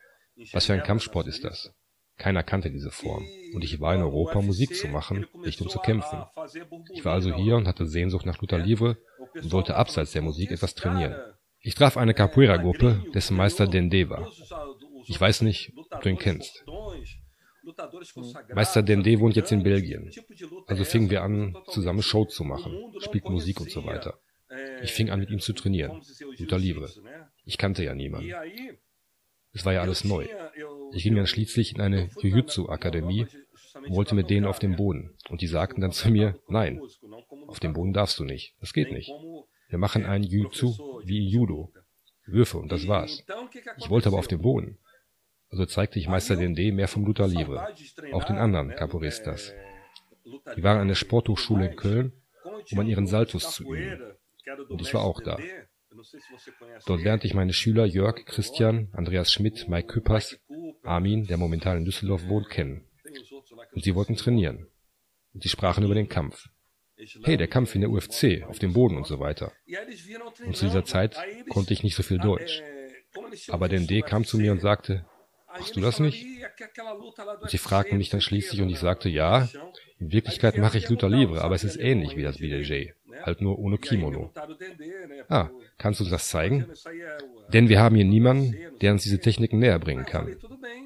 Was 0.52 0.66
für 0.66 0.74
ein 0.74 0.82
Kampfsport 0.82 1.26
ist 1.26 1.44
das? 1.44 1.72
Keiner 2.18 2.42
kannte 2.42 2.70
diese 2.70 2.90
Form. 2.90 3.26
Und 3.54 3.62
ich 3.62 3.80
war 3.80 3.94
in 3.94 4.02
Europa, 4.02 4.38
um 4.38 4.46
Musik 4.46 4.74
zu 4.74 4.88
machen, 4.88 5.26
nicht 5.44 5.60
um 5.60 5.68
zu 5.68 5.78
kämpfen. 5.78 6.22
Ich 6.92 7.04
war 7.04 7.12
also 7.12 7.34
hier 7.34 7.56
und 7.56 7.66
hatte 7.66 7.86
Sehnsucht 7.86 8.24
nach 8.24 8.40
Luta 8.40 8.56
Livre 8.56 8.96
und 9.34 9.52
wollte 9.52 9.76
abseits 9.76 10.12
der 10.12 10.22
Musik 10.22 10.50
etwas 10.50 10.74
trainieren. 10.74 11.14
Ich 11.60 11.74
traf 11.74 11.96
eine 11.96 12.14
Capoeira-Gruppe, 12.14 13.04
dessen 13.12 13.36
Meister 13.36 13.66
Dende 13.66 14.08
war. 14.08 14.30
Ich 15.06 15.20
weiß 15.20 15.42
nicht, 15.42 15.72
ob 15.90 16.00
du 16.00 16.08
ihn 16.08 16.18
kennst. 16.18 16.64
Meister 18.54 18.82
Dende 18.82 19.18
wohnt 19.20 19.36
jetzt 19.36 19.52
in 19.52 19.62
Belgien. 19.62 20.10
Also 20.66 20.84
fingen 20.84 21.10
wir 21.10 21.22
an, 21.22 21.56
zusammen 21.68 22.02
Show 22.02 22.24
zu 22.24 22.44
machen, 22.44 22.94
spielten 23.00 23.32
Musik 23.32 23.60
und 23.60 23.70
so 23.70 23.84
weiter. 23.84 24.18
Ich 24.82 24.92
fing 24.92 25.10
an, 25.10 25.20
mit 25.20 25.30
ihm 25.30 25.40
zu 25.40 25.52
trainieren. 25.52 26.02
Luta 26.38 26.56
Livre. 26.56 26.88
Ich 27.44 27.58
kannte 27.58 27.84
ja 27.84 27.94
niemanden. 27.94 28.32
Es 29.52 29.64
war 29.64 29.72
ja 29.72 29.80
alles 29.80 30.04
neu. 30.04 30.26
Ich 30.92 31.02
ging 31.02 31.16
dann 31.16 31.26
schließlich 31.26 31.74
in 31.74 31.80
eine 31.80 32.10
Jiu-Jitsu-Akademie 32.20 33.26
und 33.74 33.94
wollte 33.94 34.14
mit 34.14 34.30
denen 34.30 34.46
auf 34.46 34.58
den 34.58 34.76
Boden. 34.76 35.16
Und 35.30 35.40
die 35.40 35.46
sagten 35.46 35.80
dann 35.80 35.92
zu 35.92 36.10
mir, 36.10 36.38
nein, 36.48 36.80
auf 37.46 37.58
dem 37.60 37.72
Boden 37.72 37.92
darfst 37.92 38.18
du 38.18 38.24
nicht. 38.24 38.54
Das 38.60 38.72
geht 38.72 38.92
nicht. 38.92 39.10
Wir 39.68 39.78
machen 39.78 40.04
ein 40.04 40.22
Jiu-Jitsu 40.22 41.02
wie 41.04 41.26
Judo. 41.28 41.72
Würfe 42.26 42.58
und 42.58 42.70
das 42.72 42.88
war's. 42.88 43.24
Ich 43.78 43.88
wollte 43.88 44.08
aber 44.08 44.18
auf 44.18 44.28
dem 44.28 44.42
Boden. 44.42 44.78
Also 45.50 45.66
zeigte 45.66 45.98
ich 45.98 46.08
Meister 46.08 46.36
D&D 46.36 46.72
mehr 46.72 46.88
vom 46.88 47.04
Luta 47.04 47.26
Livre, 47.26 47.68
auch 48.12 48.24
den 48.24 48.36
anderen 48.36 48.70
Caporistas. 48.70 49.52
Die 50.56 50.62
waren 50.62 50.78
an 50.78 50.88
der 50.88 50.94
Sporthochschule 50.96 51.70
in 51.70 51.76
Köln, 51.76 52.12
um 52.72 52.78
an 52.78 52.88
ihren 52.88 53.06
Saltos 53.06 53.52
zu 53.52 53.64
üben. 53.64 54.16
Und 54.68 54.80
ich 54.80 54.92
war 54.92 55.02
auch 55.02 55.20
da. 55.20 55.38
Dort 56.86 57.02
lernte 57.02 57.26
ich 57.26 57.34
meine 57.34 57.52
Schüler 57.52 57.86
Jörg, 57.86 58.24
Christian, 58.26 58.88
Andreas 58.92 59.32
Schmidt, 59.32 59.68
Mike 59.68 59.88
Küppers, 59.88 60.38
Armin, 60.82 61.26
der 61.26 61.36
momentan 61.36 61.78
in 61.78 61.84
Düsseldorf 61.84 62.28
wohnt, 62.28 62.50
kennen. 62.50 62.86
Und 63.72 63.84
sie 63.84 63.94
wollten 63.94 64.16
trainieren. 64.16 64.68
Und 65.32 65.42
sie 65.42 65.48
sprachen 65.48 65.84
über 65.84 65.94
den 65.94 66.08
Kampf. 66.08 66.48
Hey, 67.24 67.36
der 67.36 67.48
Kampf 67.48 67.74
in 67.74 67.82
der 67.82 67.90
UFC, 67.90 68.42
auf 68.48 68.58
dem 68.58 68.72
Boden 68.72 68.96
und 68.96 69.06
so 69.06 69.20
weiter. 69.20 69.52
Und 70.44 70.56
zu 70.56 70.64
dieser 70.66 70.84
Zeit 70.84 71.16
konnte 71.48 71.72
ich 71.72 71.82
nicht 71.82 71.94
so 71.94 72.02
viel 72.02 72.18
Deutsch. 72.18 72.62
Aber 73.48 73.68
der 73.68 73.80
ND 73.80 74.04
kam 74.04 74.24
zu 74.24 74.38
mir 74.38 74.52
und 74.52 74.60
sagte, 74.60 75.06
Machst 75.58 75.76
du 75.76 75.80
das 75.80 76.00
nicht? 76.00 76.26
Und 77.40 77.50
sie 77.50 77.58
fragten 77.58 77.98
mich 77.98 78.10
dann 78.10 78.20
schließlich 78.20 78.60
und 78.60 78.70
ich 78.70 78.78
sagte, 78.78 79.08
ja, 79.08 79.48
in 79.98 80.12
Wirklichkeit 80.12 80.58
mache 80.58 80.78
ich 80.78 80.88
Luther 80.88 81.08
Livre, 81.08 81.42
aber 81.42 81.54
es 81.54 81.64
ist 81.64 81.76
ähnlich 81.76 82.16
wie 82.16 82.22
das 82.22 82.38
BDJ, 82.38 82.90
halt 83.22 83.40
nur 83.40 83.58
ohne 83.58 83.78
Kimono. 83.78 84.32
Ah, 85.28 85.50
kannst 85.78 86.00
du 86.00 86.04
uns 86.04 86.10
das 86.10 86.28
zeigen? 86.28 86.66
Denn 87.52 87.68
wir 87.68 87.80
haben 87.80 87.96
hier 87.96 88.04
niemanden, 88.04 88.56
der 88.80 88.92
uns 88.92 89.02
diese 89.02 89.20
Techniken 89.20 89.58
näher 89.58 89.78
bringen 89.78 90.04
kann. 90.04 90.36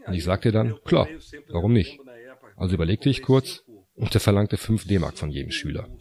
Und 0.06 0.14
ich 0.14 0.24
sagte 0.24 0.52
dann, 0.52 0.78
klar, 0.84 1.08
warum 1.48 1.72
nicht? 1.72 2.00
Also 2.56 2.74
überlegte 2.74 3.08
ich 3.08 3.22
kurz 3.22 3.64
und 3.94 4.14
er 4.14 4.20
verlangte 4.20 4.56
5 4.56 4.86
D-Mark 4.86 5.18
von 5.18 5.30
jedem 5.30 5.50
Schüler. 5.50 5.88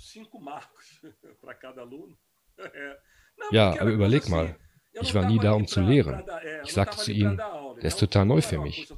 Ja, 3.52 3.80
aber 3.80 3.92
überleg 3.92 4.30
mal, 4.30 4.56
ich 5.02 5.16
war 5.16 5.26
nie 5.26 5.40
da, 5.40 5.54
um 5.54 5.66
zu 5.68 5.82
lehren. 5.82 6.24
Ich 6.64 6.74
sagte 6.74 6.98
zu 6.98 7.12
ihnen, 7.12 7.40
der 7.82 7.88
ist 7.88 8.00
total 8.00 8.26
neu 8.26 8.42
für 8.42 8.60
mich. 8.60 8.92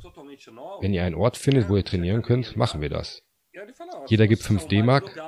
Wenn 0.80 0.94
ihr 0.94 1.04
einen 1.04 1.16
Ort 1.16 1.38
findet, 1.38 1.70
wo 1.70 1.78
ihr 1.78 1.86
trainieren 1.86 2.22
könnt, 2.22 2.56
machen 2.56 2.82
wir 2.82 2.90
das. 2.90 3.24
Jeder 4.08 4.28
gibt 4.28 4.44
5 4.44 4.68
D-Mark 4.68 5.20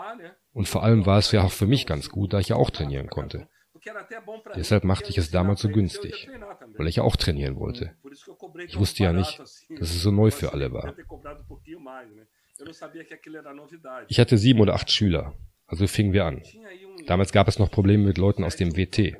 und 0.53 0.67
vor 0.67 0.83
allem 0.83 1.05
war 1.05 1.17
es 1.17 1.31
ja 1.31 1.43
auch 1.43 1.51
für 1.51 1.67
mich 1.67 1.85
ganz 1.85 2.09
gut, 2.09 2.33
da 2.33 2.39
ich 2.39 2.49
ja 2.49 2.55
auch 2.55 2.69
trainieren 2.69 3.09
konnte. 3.09 3.47
Deshalb 4.55 4.83
machte 4.85 5.09
ich 5.09 5.17
es 5.17 5.29
damals 5.29 5.61
so 5.61 5.67
günstig, 5.67 6.29
weil 6.77 6.87
ich 6.87 6.97
ja 6.97 7.03
auch 7.03 7.17
trainieren 7.17 7.57
wollte. 7.57 7.95
Ich 8.65 8.79
wusste 8.79 9.03
ja 9.03 9.11
nicht, 9.11 9.39
dass 9.39 9.89
es 9.89 10.01
so 10.01 10.11
neu 10.11 10.31
für 10.31 10.53
alle 10.53 10.71
war. 10.71 10.95
Ich 14.07 14.19
hatte 14.19 14.37
sieben 14.37 14.61
oder 14.61 14.75
acht 14.75 14.91
Schüler, 14.91 15.33
also 15.67 15.87
fingen 15.87 16.13
wir 16.13 16.25
an. 16.25 16.43
Damals 17.07 17.31
gab 17.31 17.47
es 17.47 17.59
noch 17.59 17.71
Probleme 17.71 18.05
mit 18.05 18.17
Leuten 18.17 18.43
aus 18.43 18.55
dem 18.55 18.77
WT. 18.77 19.17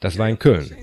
Das 0.00 0.18
war 0.18 0.28
in 0.28 0.38
Köln, 0.38 0.76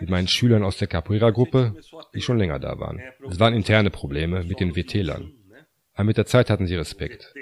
mit 0.00 0.10
meinen 0.10 0.28
Schülern 0.28 0.64
aus 0.64 0.78
der 0.78 0.88
Capoeira-Gruppe, 0.88 1.76
die 2.14 2.20
schon 2.20 2.38
länger 2.38 2.58
da 2.58 2.78
waren. 2.78 3.00
Es 3.28 3.38
waren 3.38 3.54
interne 3.54 3.90
Probleme 3.90 4.42
mit 4.44 4.60
den 4.60 4.74
WT-Lern. 4.74 5.32
Aber 5.94 6.04
mit 6.04 6.16
der 6.16 6.26
Zeit 6.26 6.50
hatten 6.50 6.66
sie 6.66 6.74
Respekt. 6.74 7.32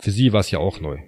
Für 0.00 0.10
sie 0.10 0.32
war 0.32 0.40
es 0.40 0.50
ja 0.50 0.58
auch 0.58 0.80
neu. 0.80 0.98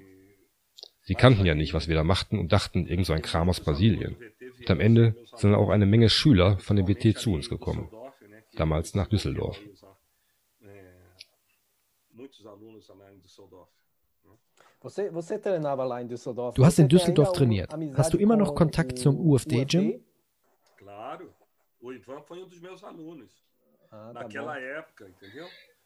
Sie 1.03 1.15
kannten 1.15 1.47
ja 1.47 1.55
nicht, 1.55 1.73
was 1.73 1.89
wir 1.89 1.95
da 1.95 2.05
machten 2.05 2.39
und 2.39 2.53
dachten, 2.53 2.87
irgend 2.87 3.07
so 3.07 3.13
ein 3.13 3.23
Kram 3.23 3.49
aus 3.49 3.61
Brasilien. 3.61 4.17
Und 4.59 4.71
am 4.71 4.81
Ende 4.81 5.15
sind 5.37 5.55
auch 5.55 5.71
eine 5.71 5.87
Menge 5.87 6.09
Schüler 6.09 6.59
von 6.59 6.77
dem 6.77 6.89
WT 6.89 7.17
zu 7.17 7.33
uns 7.33 7.49
gekommen. 7.49 7.89
Damals 8.57 8.95
nach 8.95 9.09
Düsseldorf. 9.09 9.61
Du 16.55 16.65
hast 16.65 16.79
in 16.79 16.89
Düsseldorf 16.89 17.33
trainiert. 17.33 17.75
Hast 17.95 18.15
du 18.15 18.19
immer 18.19 18.37
noch 18.37 18.55
Kontakt 18.55 18.99
zum 18.99 19.19
UFD-Gym? 19.19 20.05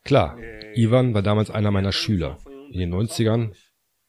Klar, 0.04 0.38
Ivan 0.74 1.14
war 1.14 1.22
damals 1.22 1.50
einer 1.50 1.70
meiner 1.70 1.92
Schüler. 1.92 2.38
In 2.70 2.80
den 2.80 2.94
90ern 2.94 3.54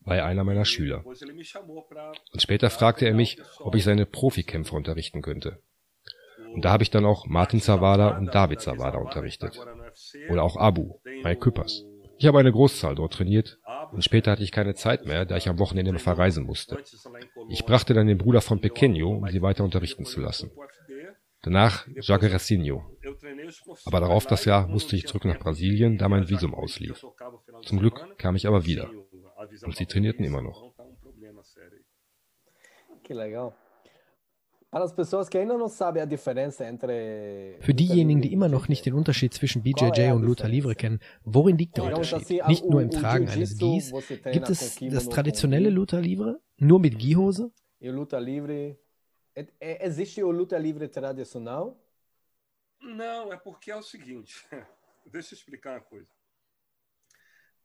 war 0.02 0.18
er 0.18 0.26
einer 0.26 0.44
meiner 0.44 0.66
Schüler. 0.66 1.06
Und 1.06 2.42
später 2.42 2.70
fragte 2.70 3.06
er 3.06 3.14
mich, 3.14 3.42
ob 3.60 3.76
ich 3.76 3.84
seine 3.84 4.06
Profikämpfer 4.06 4.76
unterrichten 4.76 5.22
könnte. 5.22 5.62
Und 6.54 6.66
da 6.66 6.72
habe 6.72 6.84
ich 6.84 6.92
dann 6.92 7.06
auch 7.06 7.28
Martin 7.28 7.62
Zawada 7.62 8.18
und 8.18 8.34
David 8.34 8.62
Zawada 8.62 8.98
unterrichtet. 8.98 9.58
Oder 10.30 10.44
auch 10.44 10.58
Abu, 10.58 11.00
Mike 11.04 11.40
Küppers. 11.40 11.86
Ich 12.18 12.28
habe 12.28 12.40
eine 12.40 12.52
Großzahl 12.52 12.96
dort 12.96 13.14
trainiert 13.14 13.58
und 13.92 14.04
später 14.04 14.32
hatte 14.32 14.44
ich 14.44 14.52
keine 14.52 14.76
Zeit 14.76 15.06
mehr, 15.06 15.26
da 15.26 15.38
ich 15.38 15.50
am 15.50 15.60
Wochenende 15.60 15.90
immer 15.90 16.00
verreisen 16.00 16.46
musste. 16.46 16.78
Ich 17.50 17.66
brachte 17.66 17.94
dann 17.94 18.08
den 18.08 18.18
Bruder 18.18 18.42
von 18.42 18.62
Pequeno, 18.62 19.18
um 19.18 19.28
sie 19.30 19.42
weiter 19.42 19.64
unterrichten 19.64 20.06
zu 20.06 20.22
lassen. 20.22 20.52
Danach 21.44 21.88
Jacques 21.96 22.32
Racinho. 22.32 22.84
Aber 23.86 24.00
darauf 24.00 24.28
das 24.28 24.46
Jahr 24.46 24.68
musste 24.68 24.96
ich 24.96 25.08
zurück 25.08 25.26
nach 25.26 25.40
Brasilien, 25.40 25.98
da 25.98 26.08
mein 26.08 26.30
Visum 26.30 26.54
auslief. 26.54 27.04
Zum 27.64 27.80
Glück 27.80 28.18
kam 28.18 28.36
ich 28.36 28.48
aber 28.48 28.66
wieder. 28.66 28.92
Und 29.64 29.76
sie 29.76 29.88
trainierten 29.88 30.24
immer 30.24 30.42
noch. 30.42 30.72
Für 37.60 37.74
diejenigen, 37.74 38.22
die 38.22 38.32
immer 38.32 38.48
noch 38.48 38.70
nicht 38.70 38.86
den 38.86 38.94
Unterschied 38.94 39.34
zwischen 39.34 39.64
BJJ 39.64 40.12
und 40.12 40.24
Luta 40.24 40.48
Livre 40.48 40.76
kennen, 40.76 41.00
worin 41.26 41.58
liegt 41.58 41.76
der 41.76 41.84
Unterschied? 41.86 42.48
Nicht 42.48 42.64
nur 42.66 42.82
im 42.82 42.90
Tragen 42.90 43.28
eines 43.28 43.58
Gis. 43.58 43.92
Gibt 44.32 44.50
es 44.50 44.80
das 44.80 45.10
traditionelle 45.10 45.70
Luta 45.70 46.00
Livre? 46.00 46.40
Nur 46.58 46.80
mit 46.80 46.98
Gihose? 46.98 47.52
Existe 49.60 50.26
o 50.26 50.32
Luta 50.32 50.58
Livre 50.58 50.88
tradicional? 50.88 51.78
Não, 52.82 53.32
é 53.32 53.38
porque 53.38 53.72
é 53.72 53.76
o 53.76 53.82
seguinte. 53.82 54.46
Deixa 55.06 55.34
eu 55.34 55.38
explicar 55.38 55.74
uma 55.74 55.82
coisa. 55.82 56.08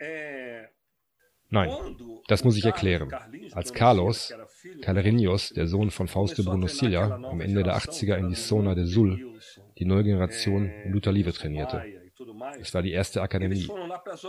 É, 0.01 0.71
Nein, 1.51 1.71
das 2.29 2.45
muss 2.45 2.57
ich 2.57 2.65
erklären. 2.65 3.13
Als 3.53 3.73
Carlos 3.73 4.35
Calerinhos, 4.83 5.51
der 5.51 5.67
Sohn 5.67 5.91
von 5.91 6.09
Fausto 6.09 6.43
Bruno 6.43 6.67
Silla, 6.67 7.15
am 7.15 7.41
Ende 7.41 7.63
der 7.63 7.77
80er 7.77 8.17
in 8.17 8.29
die 8.29 8.35
Zona 8.35 8.75
de 8.75 8.85
Sul, 8.85 9.39
die 9.79 9.85
neue 9.85 10.05
Generation 10.05 10.71
Luta 10.87 11.11
Livre 11.11 11.33
trainierte. 11.33 11.83
Es 12.61 12.73
war 12.75 12.83
die 12.83 12.93
erste 12.93 13.23
Akademie. 13.23 13.69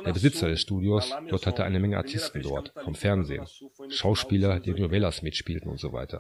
Der 0.06 0.14
Besitzer 0.14 0.50
des 0.50 0.62
Studios, 0.62 1.14
dort 1.30 1.48
hatte 1.48 1.64
eine 1.64 1.80
Menge 1.80 1.98
Artisten 1.98 2.42
dort, 2.42 2.74
vom 2.84 2.96
Fernsehen, 2.96 3.46
Schauspieler, 3.90 4.60
die 4.60 4.72
Novellas 4.72 5.22
mitspielten 5.22 5.70
und 5.70 5.80
so 5.80 5.94
weiter. 5.94 6.20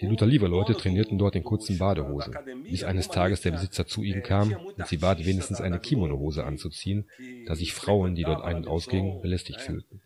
Die 0.00 0.06
Luther 0.06 0.26
Livre 0.26 0.46
Leute 0.46 0.74
trainierten 0.74 1.16
dort 1.16 1.36
in 1.36 1.44
kurzen 1.44 1.78
Badehosen, 1.78 2.36
bis 2.64 2.84
eines 2.84 3.08
Tages 3.08 3.40
der 3.40 3.52
Besitzer 3.52 3.86
zu 3.86 4.02
ihnen 4.02 4.22
kam 4.22 4.52
und 4.52 4.86
sie 4.86 4.98
bat, 4.98 5.24
wenigstens 5.24 5.60
eine 5.60 5.78
Kimono-Hose 5.78 6.44
anzuziehen, 6.44 7.08
da 7.46 7.54
sich 7.54 7.72
Frauen, 7.72 8.14
die 8.14 8.24
dort 8.24 8.44
ein- 8.44 8.56
und 8.56 8.68
ausgingen, 8.68 9.22
belästigt 9.22 9.60
fühlten. 9.60 10.02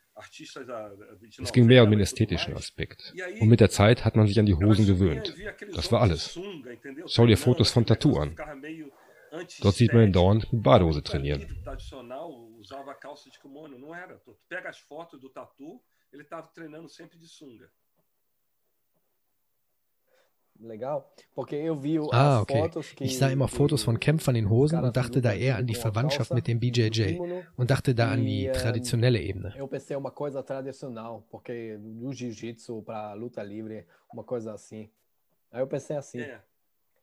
Es 1.42 1.52
ging 1.52 1.66
mehr 1.66 1.82
um 1.82 1.90
den 1.90 2.00
ästhetischen 2.00 2.54
Aspekt. 2.54 3.14
Und 3.40 3.48
mit 3.48 3.60
der 3.60 3.70
Zeit 3.70 4.04
hat 4.04 4.16
man 4.16 4.26
sich 4.28 4.38
an 4.38 4.46
die 4.46 4.54
Hosen 4.54 4.86
gewöhnt. 4.86 5.34
Das 5.74 5.90
war 5.90 6.02
alles. 6.02 6.38
Schau 7.06 7.26
dir 7.26 7.36
Fotos 7.36 7.70
von 7.70 7.84
Tattoo 7.86 8.18
an. 8.18 8.36
Dort 9.60 9.74
sieht 9.74 9.92
man 9.92 10.04
ihn 10.04 10.12
dauernd 10.12 10.52
mit 10.52 10.62
Badehose 10.62 11.02
trainieren. 11.02 11.46
ele 16.12 16.22
estava 16.22 16.48
treinando 16.48 16.88
sempre 16.88 17.18
de 17.18 17.26
sunga. 17.26 17.70
Legal. 20.60 21.10
Porque 21.34 21.56
eu 21.56 21.74
vi 21.74 21.98
ah, 22.12 22.40
okay. 22.42 22.70
Ich 23.00 23.16
sah 23.16 23.30
immer 23.30 23.48
Fotos 23.48 23.82
von 23.82 23.98
Kämpfern 23.98 24.36
in 24.36 24.50
Hosen 24.50 24.82
und 24.84 24.94
dachte 24.96 25.20
da 25.22 25.32
eher 25.32 25.56
an 25.56 25.66
die 25.66 25.74
Verwandtschaft 25.74 26.32
mit 26.32 26.46
dem 26.46 26.60
BJJ 26.60 27.18
und 27.56 27.70
dachte 27.70 27.94
da 27.94 28.10
an 28.10 28.24
die 28.24 28.50
traditionelle 28.52 29.20
Ebene. 29.20 29.54
Eu 29.56 29.66
pensei 29.68 29.96
uma 29.96 30.10
coisa 30.10 30.42
tradicional, 30.42 31.24
porque 31.30 31.78
do 31.78 32.12
jiu-jitsu 32.12 32.82
para 32.82 33.14
luta 33.14 33.42
livre, 33.42 33.86
uma 34.12 34.22
coisa 34.22 34.52
assim. 34.52 34.90
Aí 35.50 35.60
eu 35.60 35.66
pensei 35.66 35.96
assim. 35.96 36.20
É. 36.20 36.40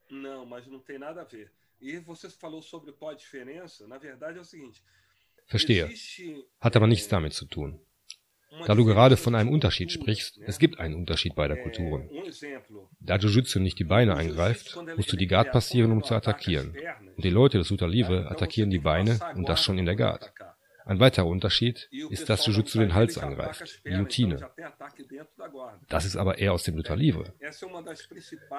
Não, 0.10 0.46
mas 0.46 0.68
não 0.68 0.80
tem 0.80 1.00
nada 1.00 1.22
a 1.22 1.26
ver. 1.26 1.52
E 1.82 1.98
você 1.98 2.30
falou 2.30 2.62
sobre 2.62 2.92
qual 2.94 3.12
a 3.12 3.16
diferença, 3.16 3.88
na 3.88 3.98
verdade 3.98 4.38
é 4.38 4.42
o 4.42 4.46
seguinte. 4.46 4.84
Verstehe. 5.50 6.46
Hat 6.60 6.76
aber 6.76 6.88
nichts 6.88 7.08
damit 7.08 7.34
zu 7.34 7.46
tun. 7.46 7.80
Da 8.66 8.76
du 8.76 8.86
gerade 8.86 9.18
von 9.18 9.36
einem 9.36 9.50
Unterschied 9.50 9.92
sprichst, 9.92 10.40
es 10.46 10.60
gibt 10.60 10.80
einen 10.80 10.96
Unterschied 10.96 11.36
beider 11.36 11.56
Kulturen. 11.56 12.10
Da 13.00 13.18
Jiu-Jitsu 13.18 13.60
nicht 13.60 13.80
die 13.80 13.84
Beine 13.84 14.16
angreift, 14.16 14.78
musst 14.96 15.12
du 15.12 15.18
die 15.18 15.28
Guard 15.28 15.52
passieren, 15.52 15.92
um 15.92 16.04
zu 16.04 16.16
attackieren. 16.16 16.74
Und 17.16 17.24
die 17.24 17.30
Leute 17.30 17.58
des 17.58 17.72
Uta 17.72 17.86
Livre 17.86 18.30
attackieren 18.30 18.70
die 18.70 18.80
Beine 18.80 19.20
und 19.36 19.48
das 19.48 19.62
schon 19.62 19.78
in 19.78 19.86
der 19.86 19.96
Guard. 19.96 20.34
Ein 20.88 21.00
weiterer 21.00 21.28
Unterschied 21.28 21.90
ist, 22.10 22.30
dass 22.30 22.46
Jiu-Jitsu 22.46 22.80
den 22.80 22.94
Hals 22.94 23.18
angreift, 23.18 23.84
Guillotine. 23.84 24.50
Das 25.90 26.06
ist 26.06 26.16
aber 26.16 26.38
eher 26.38 26.54
aus 26.54 26.64
dem 26.64 26.78
Luta 26.78 26.94
Livre. 26.94 27.34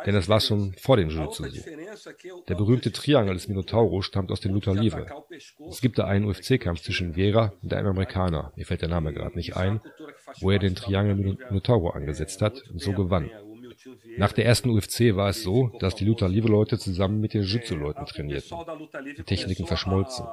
Denn 0.04 0.14
das 0.14 0.28
war 0.28 0.40
schon 0.40 0.74
vor 0.74 0.96
dem 0.96 1.08
Jiu-Jitsu 1.08 1.44
so. 1.48 2.42
Der 2.48 2.54
berühmte 2.54 2.92
Triangel 2.92 3.34
des 3.34 3.48
Minotauro 3.48 4.02
stammt 4.02 4.30
aus 4.30 4.40
dem 4.40 4.52
Luta 4.52 4.72
Livre. 4.72 5.06
Es 5.68 5.80
gibt 5.80 5.98
da 5.98 6.04
einen 6.04 6.26
UFC-Kampf 6.26 6.82
zwischen 6.82 7.14
Vera 7.14 7.52
und 7.62 7.72
einem 7.72 7.88
Amerikaner, 7.88 8.52
mir 8.56 8.66
fällt 8.66 8.82
der 8.82 8.88
Name 8.88 9.12
gerade 9.12 9.36
nicht 9.36 9.56
ein, 9.56 9.80
wo 10.40 10.50
er 10.50 10.58
den 10.58 10.74
Triangel 10.74 11.14
Minotauro 11.14 11.90
angesetzt 11.90 12.42
hat 12.42 12.62
und 12.70 12.80
so 12.80 12.92
gewann. 12.92 13.30
Nach 14.16 14.32
der 14.32 14.44
ersten 14.44 14.70
UFC 14.70 15.14
war 15.14 15.28
es 15.28 15.42
so, 15.42 15.70
dass 15.78 15.94
die 15.94 16.04
Luta 16.04 16.26
Livre 16.26 16.48
Leute 16.48 16.78
zusammen 16.78 17.20
mit 17.20 17.34
den 17.34 17.42
Jiu-Jitsu-Leuten 17.42 18.06
trainierten. 18.06 18.58
Die 19.16 19.22
Techniken 19.22 19.66
verschmolzen. 19.66 20.26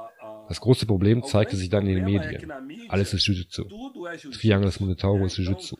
Das 0.48 0.60
große 0.60 0.86
Problem 0.86 1.22
zeigte 1.24 1.56
sich 1.56 1.68
dann 1.68 1.86
in 1.86 1.96
den 1.96 2.04
Medien. 2.04 2.50
Alles 2.88 3.14
ist 3.14 3.26
Jiu-Jitsu. 3.26 3.64
Triangle 4.32 4.66
des 4.66 4.80
Minotauro 4.80 5.24
ist 5.26 5.36
Jiu-Jitsu. 5.38 5.76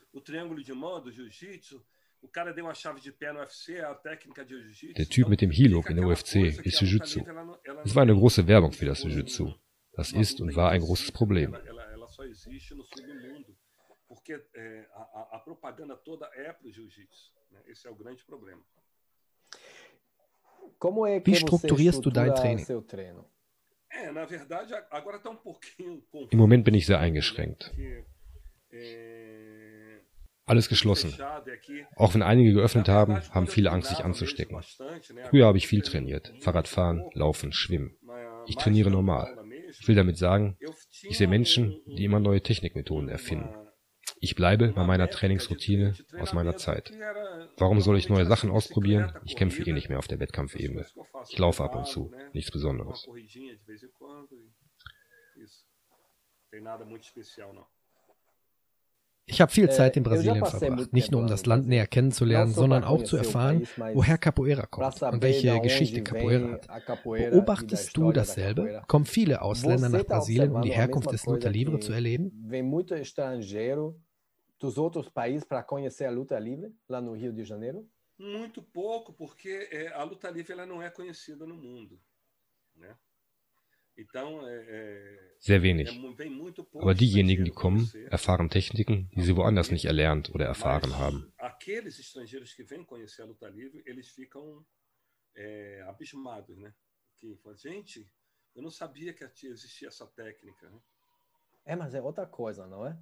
Der 4.96 5.08
Typ 5.08 5.28
mit 5.28 5.40
dem 5.40 5.50
Heel-Hook 5.50 5.90
in 5.90 5.96
der 5.96 6.06
UFC 6.06 6.36
ist 6.64 6.80
Jiu-Jitsu. 6.80 7.20
Es 7.84 7.94
war 7.94 8.02
eine 8.02 8.14
große 8.14 8.46
Werbung 8.46 8.72
für 8.72 8.86
das 8.86 9.02
Jiu-Jitsu. 9.04 9.52
Das 9.92 10.12
ist 10.12 10.40
und 10.40 10.54
war 10.56 10.70
ein 10.70 10.80
großes 10.80 11.12
Problem. 11.12 11.56
Wie 21.24 21.34
strukturierst 21.34 22.04
du 22.04 22.10
dein 22.10 22.34
Training? 22.34 22.66
Im 26.30 26.38
Moment 26.38 26.64
bin 26.64 26.74
ich 26.74 26.86
sehr 26.86 26.98
eingeschränkt. 26.98 27.72
Alles 30.44 30.68
geschlossen. 30.68 31.12
Auch 31.96 32.14
wenn 32.14 32.22
einige 32.22 32.52
geöffnet 32.52 32.88
haben, 32.88 33.20
haben 33.30 33.48
viele 33.48 33.72
Angst, 33.72 33.88
sich 33.90 34.04
anzustecken. 34.04 34.62
Früher 35.24 35.46
habe 35.46 35.58
ich 35.58 35.66
viel 35.66 35.82
trainiert. 35.82 36.32
Fahrradfahren, 36.40 37.02
Laufen, 37.14 37.52
Schwimmen. 37.52 37.96
Ich 38.46 38.56
trainiere 38.56 38.90
normal. 38.90 39.36
Ich 39.80 39.88
will 39.88 39.96
damit 39.96 40.16
sagen, 40.18 40.56
ich 41.02 41.18
sehe 41.18 41.26
Menschen, 41.26 41.80
die 41.86 42.04
immer 42.04 42.20
neue 42.20 42.42
Technikmethoden 42.42 43.08
erfinden. 43.08 43.52
Ich 44.20 44.34
bleibe 44.34 44.68
bei 44.68 44.84
meiner 44.84 45.10
Trainingsroutine 45.10 45.94
aus 46.18 46.32
meiner 46.32 46.56
Zeit. 46.56 46.92
Warum 47.58 47.80
soll 47.80 47.98
ich 47.98 48.08
neue 48.08 48.26
Sachen 48.26 48.50
ausprobieren? 48.50 49.12
Ich 49.24 49.36
kämpfe 49.36 49.62
eh 49.62 49.72
nicht 49.72 49.88
mehr 49.88 49.98
auf 49.98 50.08
der 50.08 50.20
Wettkampfebene. 50.20 50.86
Ich 51.28 51.38
laufe 51.38 51.64
ab 51.64 51.74
und 51.74 51.86
zu, 51.86 52.12
nichts 52.32 52.50
Besonderes. 52.50 53.06
Ich 59.28 59.40
habe 59.40 59.50
viel 59.50 59.68
Zeit 59.70 59.96
in 59.96 60.04
Brasilien 60.04 60.44
verbracht, 60.46 60.92
nicht 60.92 61.10
nur 61.10 61.20
um 61.20 61.26
das 61.26 61.46
Land 61.46 61.66
näher 61.66 61.88
kennenzulernen, 61.88 62.52
sondern 62.52 62.84
auch 62.84 63.02
zu 63.02 63.16
erfahren, 63.16 63.66
woher 63.92 64.18
Capoeira 64.18 64.66
kommt 64.66 65.02
und 65.02 65.20
welche 65.20 65.60
Geschichte 65.60 66.04
Capoeira 66.04 66.52
hat. 66.52 66.68
Beobachtest 67.02 67.96
du 67.96 68.12
dasselbe? 68.12 68.82
Kommen 68.86 69.04
viele 69.04 69.42
Ausländer 69.42 69.88
nach 69.88 70.04
Brasilien, 70.04 70.52
um 70.52 70.62
die 70.62 70.70
Herkunft 70.70 71.10
des 71.10 71.26
Luta 71.26 71.48
Livre 71.48 71.80
zu 71.80 71.92
erleben? 71.92 72.30
Dos 74.58 74.78
outros 74.78 75.08
países 75.08 75.44
para 75.44 75.62
conhecer 75.62 76.06
a 76.06 76.10
luta 76.10 76.38
livre 76.38 76.74
lá 76.88 77.00
no 77.00 77.14
Rio 77.14 77.32
de 77.32 77.44
Janeiro? 77.44 77.88
Muito 78.18 78.62
pouco, 78.62 79.12
porque 79.12 79.68
é, 79.70 79.88
a 79.88 80.02
luta 80.02 80.30
livre 80.30 80.52
ela 80.52 80.64
não 80.66 80.82
é 80.82 80.90
conhecida 80.90 81.46
no 81.46 81.54
mundo, 81.54 82.00
né? 82.74 82.96
Sehr 85.38 85.62
wenig. 85.62 85.88
Aber 86.74 86.94
diejenigen, 86.94 87.44
die 87.44 87.50
kommen, 87.50 87.90
erfahren 88.10 88.50
Techniken, 88.50 89.08
die 89.14 89.22
sie 89.22 89.36
woanders 89.36 89.70
nicht 89.70 89.86
erlernt 89.86 90.34
oder 90.34 90.44
erfahren 90.44 90.98
haben. 90.98 91.32
É, 101.64 101.74
mas 101.74 101.94
é 101.94 102.02
outra 102.02 102.26
coisa, 102.26 102.66
não 102.66 102.86
é? 102.86 102.96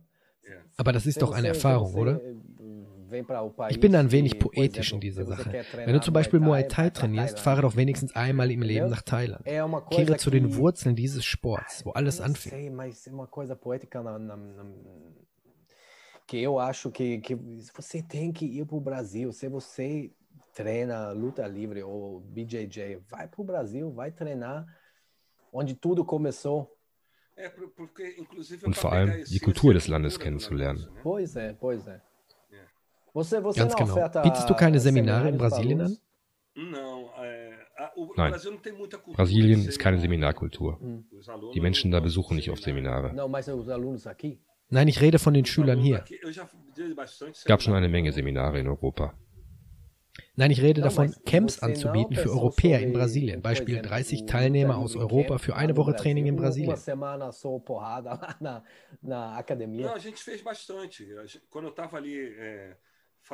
Aber 0.77 0.93
das 0.93 1.07
ist 1.07 1.23
doch 1.23 1.33
eine 1.33 1.49
Erfahrung, 1.49 1.95
oder? 1.95 2.21
Ich 3.69 3.79
bin 3.79 3.95
ein 3.95 4.11
wenig 4.11 4.39
poetisch 4.39 4.93
in 4.93 5.01
dieser 5.01 5.25
Sache. 5.25 5.65
Wenn 5.75 5.93
du 5.93 6.01
zum 6.01 6.15
Beispiel 6.15 6.41
Muay 6.41 6.67
Thai 6.67 6.91
trainierst, 6.91 7.39
fahre 7.39 7.63
doch 7.63 7.77
wenigstens 7.77 8.15
einmal 8.17 8.51
im 8.51 8.63
Leben 8.63 8.91
nach 8.91 9.03
Thailand. 9.03 9.45
Kehre 9.91 10.17
zu 10.17 10.31
den 10.31 10.57
Wurzeln 10.57 10.97
dieses 10.97 11.25
Sports, 11.25 11.85
wo 11.85 11.91
alles 11.91 12.21
anfing. 12.21 12.53
que 16.27 16.43
eu 16.43 16.59
acho 16.59 16.91
que, 16.91 17.19
que 17.19 17.35
você 17.75 18.03
tem 18.03 18.33
que 18.33 18.47
ir 18.47 18.65
para 18.67 18.77
o 18.77 18.81
Brasil. 18.81 19.33
Se 19.33 19.49
você 19.49 20.11
treina 20.55 21.13
luta 21.13 21.47
livre 21.47 21.83
ou 21.83 22.21
BJJ, 22.21 22.97
vai 23.09 23.29
para 23.29 23.41
o 23.41 23.45
Brasil, 23.45 23.93
vai 23.93 24.11
treinar 24.11 24.65
onde 25.53 25.75
tudo 25.75 26.05
começou. 26.05 26.71
Und 28.65 28.77
vor 28.77 28.93
allem 28.93 29.25
die 29.25 29.39
Kultur 29.41 29.75
des 29.75 29.89
Landes 29.89 30.19
kennenzulernen. 30.21 30.89
Ganz 33.55 33.77
genau. 33.77 34.23
Bietest 34.23 34.51
du 34.51 34.55
keine 34.55 34.81
Seminare 34.81 35.29
in 35.29 35.39
Brasilien 35.39 35.81
an? 35.81 35.99
Nein, 38.17 38.35
Brasilien 39.15 39.67
ist 39.67 39.79
keine 39.79 39.99
Seminarkultur. 39.99 40.79
Die 41.55 41.61
Menschen 41.61 41.91
da 41.91 42.01
besuchen 42.01 42.37
nicht 42.37 42.51
oft 42.51 42.63
Seminare. 42.63 43.13
Nein, 44.71 44.89
ich 44.89 45.01
rede 45.01 45.19
von 45.19 45.35
den 45.35 45.45
Schülern 45.45 45.81
hier. 45.81 46.05
Es 47.31 47.45
gab 47.45 47.63
schon 47.63 47.75
eine 47.75 47.89
Menge 47.89 48.13
Seminare 48.13 48.61
in 48.61 48.69
Europa. 48.69 49.15
Nein, 50.37 50.51
ich 50.51 50.63
rede 50.63 50.81
davon, 50.81 51.15
Camps 51.27 51.61
anzubieten 51.61 52.17
für 52.17 52.31
Europäer 52.31 52.81
in 52.81 52.93
Brasilien. 52.93 53.43
Beispiel 53.43 53.83
30 53.83 54.27
Teilnehmer 54.27 54.79
aus 54.79 54.97
Europa 54.97 55.39
für 55.39 55.57
eine 55.57 55.77
Woche 55.77 55.95
Training 55.95 56.27
in 56.27 56.37
Brasilien. 56.37 56.77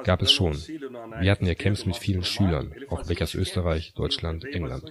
Gab 0.05 0.23
es 0.23 0.33
schon. 0.33 0.55
Wir 0.55 1.31
hatten 1.33 1.47
ja 1.47 1.55
Camps 1.55 1.85
mit 1.85 1.97
vielen 1.97 2.23
Schülern, 2.23 2.73
auch 2.89 3.09
weg 3.09 3.23
aus 3.23 3.35
Österreich, 3.35 3.93
Deutschland, 3.95 4.45
England. 4.45 4.85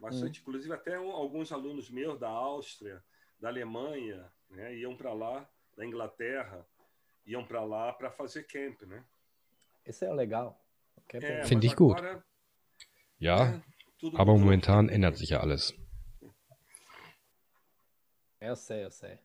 Bastante, 0.00 0.38
inclusive 0.38 0.72
até 0.74 0.94
alguns 0.94 1.52
alunos 1.52 1.90
meus 1.90 2.18
da 2.18 2.28
Áustria, 2.28 3.02
da 3.40 3.48
Alemanha, 3.48 4.30
né, 4.48 4.74
iam 4.76 4.96
para 4.96 5.12
lá, 5.12 5.48
da 5.76 5.84
Inglaterra, 5.84 6.64
iam 7.26 7.44
para 7.44 7.64
lá 7.64 7.92
para 7.92 8.10
fazer 8.10 8.44
camp, 8.44 8.82
né? 8.82 9.04
Isso 9.88 10.04
é 10.04 10.12
legal. 10.12 10.54
É, 11.12 11.44
Finde 11.44 11.66
ich 11.66 11.74
gut. 11.74 12.02
Ja, 13.18 13.60
aber 14.14 14.36
momentan 14.36 14.88
ändert 14.88 15.16
sich 15.16 15.30
ja 15.30 15.40
alles. 15.40 15.74
Eu 18.40 18.54
sei, 18.54 18.84
eu 18.84 18.90
sei. 18.90 19.18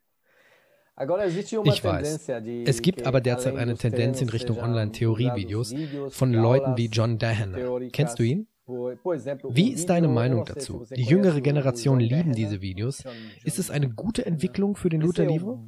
Ich 1.65 1.83
weiß. 1.83 2.29
Es 2.65 2.81
gibt 2.81 3.05
aber 3.05 3.19
derzeit 3.19 3.55
eine 3.55 3.75
Tendenz 3.75 4.21
in 4.21 4.29
Richtung 4.29 4.59
Online-Theorievideos 4.59 5.73
von 6.09 6.31
Leuten 6.31 6.77
wie 6.77 6.85
John 6.87 7.17
Dahan. 7.17 7.55
Kennst 7.91 8.19
du 8.19 8.23
ihn? 8.23 8.47
Wie 8.65 9.73
ist 9.73 9.89
deine 9.89 10.07
Meinung 10.07 10.45
dazu? 10.45 10.85
Die 10.95 11.03
jüngere 11.03 11.41
Generation 11.41 11.99
lieben 11.99 12.33
diese 12.33 12.61
Videos. 12.61 13.03
Ist 13.43 13.59
es 13.59 13.69
eine 13.69 13.89
gute 13.89 14.25
Entwicklung 14.25 14.75
für 14.75 14.89
den 14.89 15.01
Luta 15.01 15.23
Livre? 15.23 15.59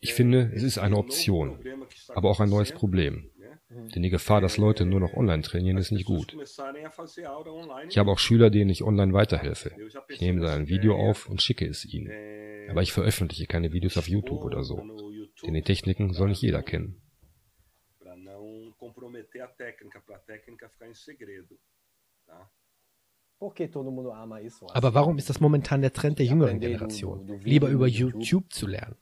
Ich 0.00 0.14
finde, 0.14 0.50
es 0.54 0.62
ist 0.62 0.78
eine 0.78 0.96
Option, 0.96 1.58
aber 2.08 2.30
auch 2.30 2.40
ein 2.40 2.48
neues 2.50 2.72
Problem. 2.72 3.30
Denn 3.94 4.02
die 4.02 4.10
Gefahr, 4.10 4.40
dass 4.40 4.58
Leute 4.58 4.84
nur 4.84 5.00
noch 5.00 5.14
online 5.14 5.42
trainieren, 5.42 5.78
ist 5.78 5.92
nicht 5.92 6.04
gut. 6.04 6.36
Ich 7.88 7.98
habe 7.98 8.10
auch 8.10 8.18
Schüler, 8.18 8.50
denen 8.50 8.70
ich 8.70 8.82
online 8.82 9.12
weiterhelfe. 9.12 9.74
Ich 10.08 10.20
nehme 10.20 10.40
dann 10.40 10.62
ein 10.62 10.68
Video 10.68 10.94
auf 10.96 11.28
und 11.28 11.40
schicke 11.40 11.66
es 11.66 11.84
ihnen. 11.84 12.10
Aber 12.70 12.82
ich 12.82 12.92
veröffentliche 12.92 13.46
keine 13.46 13.72
Videos 13.72 13.96
auf 13.96 14.08
YouTube 14.08 14.44
oder 14.44 14.62
so. 14.62 14.76
Denn 15.44 15.54
die 15.54 15.62
Techniken 15.62 16.12
soll 16.12 16.28
nicht 16.28 16.42
jeder 16.42 16.62
kennen. 16.62 17.00
Aber 24.72 24.94
warum 24.94 25.18
ist 25.18 25.28
das 25.28 25.40
momentan 25.40 25.80
der 25.82 25.92
Trend 25.92 26.18
der 26.18 26.26
jüngeren 26.26 26.60
Generation, 26.60 27.40
lieber 27.42 27.68
über 27.68 27.86
YouTube 27.86 28.52
zu 28.52 28.66
lernen? 28.66 28.96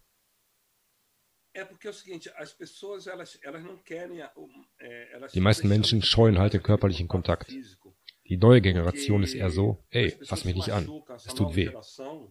Die 5.35 5.41
meisten 5.41 5.69
Menschen 5.69 6.03
scheuen 6.03 6.39
halt 6.39 6.53
den 6.53 6.63
körperlichen 6.63 7.09
Kontakt. 7.09 7.53
Die 8.31 8.37
neue 8.37 8.61
Generation 8.61 9.25
ist 9.25 9.35
eher 9.35 9.51
so, 9.51 9.85
ey, 9.91 10.11
fass 10.23 10.45
mich 10.45 10.55
nicht 10.55 10.71
an, 10.71 10.89
es 11.17 11.35
tut 11.35 11.57
weh. 11.57 11.73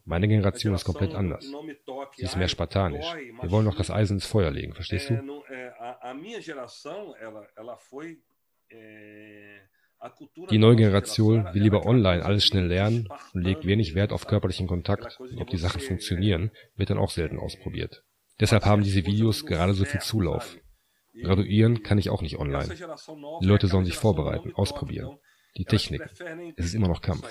Meine 0.06 0.30
Generation 0.30 0.74
ist 0.74 0.86
komplett 0.86 1.14
anders. 1.14 1.52
Sie 2.16 2.24
ist 2.24 2.38
mehr 2.38 2.48
spartanisch. 2.48 3.06
Wir 3.42 3.52
wollen 3.52 3.66
noch 3.66 3.76
das 3.76 3.92
Eisen 3.92 4.14
ins 4.14 4.26
Feuer 4.26 4.50
legen, 4.50 4.74
verstehst 4.74 5.10
du? 5.10 5.44
Die 10.50 10.58
neue 10.58 10.76
Generation 10.76 11.46
will 11.54 11.62
lieber 11.62 11.86
online 11.86 12.24
alles 12.24 12.46
schnell 12.46 12.68
lernen 12.68 13.08
und 13.34 13.42
legt 13.42 13.66
wenig 13.66 13.96
Wert 13.96 14.12
auf 14.12 14.28
körperlichen 14.28 14.68
Kontakt. 14.68 15.20
Und 15.20 15.42
ob 15.42 15.50
die 15.50 15.58
Sachen 15.58 15.82
funktionieren, 15.82 16.52
wird 16.76 16.90
dann 16.90 16.98
auch 16.98 17.12
selten 17.12 17.38
ausprobiert. 17.38 18.04
Deshalb 18.40 18.66
haben 18.66 18.84
diese 18.84 19.06
Videos 19.06 19.46
gerade 19.46 19.74
so 19.74 19.84
viel 19.86 20.00
Zulauf. 20.00 20.58
Graduieren 21.22 21.84
kann 21.84 21.98
ich 21.98 22.10
auch 22.10 22.22
nicht 22.22 22.38
online. 22.38 22.74
Die 23.42 23.46
Leute 23.46 23.68
sollen 23.68 23.86
sich 23.86 23.98
vorbereiten, 23.98 24.54
ausprobieren. 24.54 25.18
Die 25.58 25.66
Technik. 25.66 26.02
Es 26.56 26.66
ist 26.66 26.76
immer 26.76 26.88
noch 26.88 27.02
Kampf. 27.02 27.28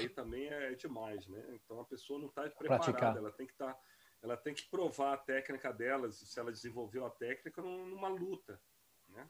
ela 4.23 4.37
tem 4.37 4.55
que 4.55 4.69
provar 4.69 5.15
a 5.15 5.17
técnica 5.17 5.73
dela, 5.73 6.11
se 6.11 6.39
ela 6.39 6.51
desenvolveu 6.51 7.05
a 7.05 7.11
técnica 7.11 7.63
numa 7.63 8.09
luta, 8.09 8.61
né? 9.09 9.29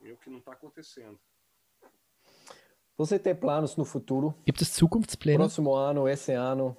E 0.00 0.12
o 0.12 0.16
que 0.16 0.30
não 0.30 0.38
está 0.38 0.52
acontecendo. 0.52 1.18
Você 2.96 3.18
tem 3.18 3.34
planos 3.34 3.76
no 3.76 3.84
futuro? 3.84 4.34
Gibt 4.46 4.62
es 4.62 4.68
Zukunftspläne? 4.68 5.38
Próximo 5.38 5.74
ano, 5.74 6.08
esse 6.08 6.32
ano, 6.32 6.76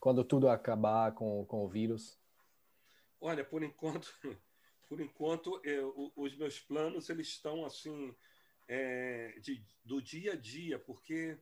quando 0.00 0.24
tudo 0.24 0.48
acabar 0.48 1.12
com, 1.12 1.44
com 1.44 1.64
o 1.64 1.68
vírus? 1.68 2.18
Olha, 3.20 3.44
por 3.44 3.62
enquanto, 3.62 4.08
por 4.88 5.00
enquanto, 5.00 5.60
eu, 5.64 6.12
os 6.16 6.36
meus 6.38 6.58
planos 6.58 7.10
eles 7.10 7.28
estão 7.28 7.66
assim 7.66 8.14
é, 8.66 9.38
de, 9.40 9.62
do 9.84 10.00
dia 10.00 10.32
a 10.32 10.36
dia, 10.36 10.78
porque 10.78 11.38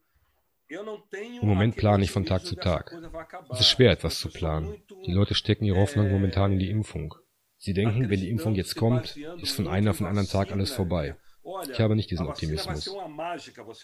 Im 0.68 1.46
Moment 1.46 1.76
plane 1.76 2.02
ich 2.02 2.10
von 2.10 2.24
Tag 2.24 2.44
zu 2.44 2.56
Tag. 2.56 2.90
Es 3.52 3.60
ist 3.60 3.70
schwer, 3.70 3.92
etwas 3.92 4.18
zu 4.18 4.28
planen. 4.28 4.82
Die 5.06 5.12
Leute 5.12 5.36
stecken 5.36 5.64
ihre 5.64 5.78
Hoffnung 5.78 6.10
momentan 6.10 6.54
in 6.54 6.58
die 6.58 6.70
Impfung. 6.70 7.14
Sie 7.56 7.72
denken, 7.72 8.10
wenn 8.10 8.18
die 8.18 8.30
Impfung 8.30 8.56
jetzt 8.56 8.74
kommt, 8.74 9.16
ist 9.16 9.54
von 9.54 9.68
einem 9.68 9.88
auf 9.88 9.98
den 9.98 10.06
anderen 10.06 10.28
Tag 10.28 10.50
alles 10.50 10.72
vorbei. 10.72 11.16
Ich 11.70 11.80
habe 11.80 11.94
nicht 11.94 12.11
diesen 12.11 12.26
Optimismus. 12.26 12.92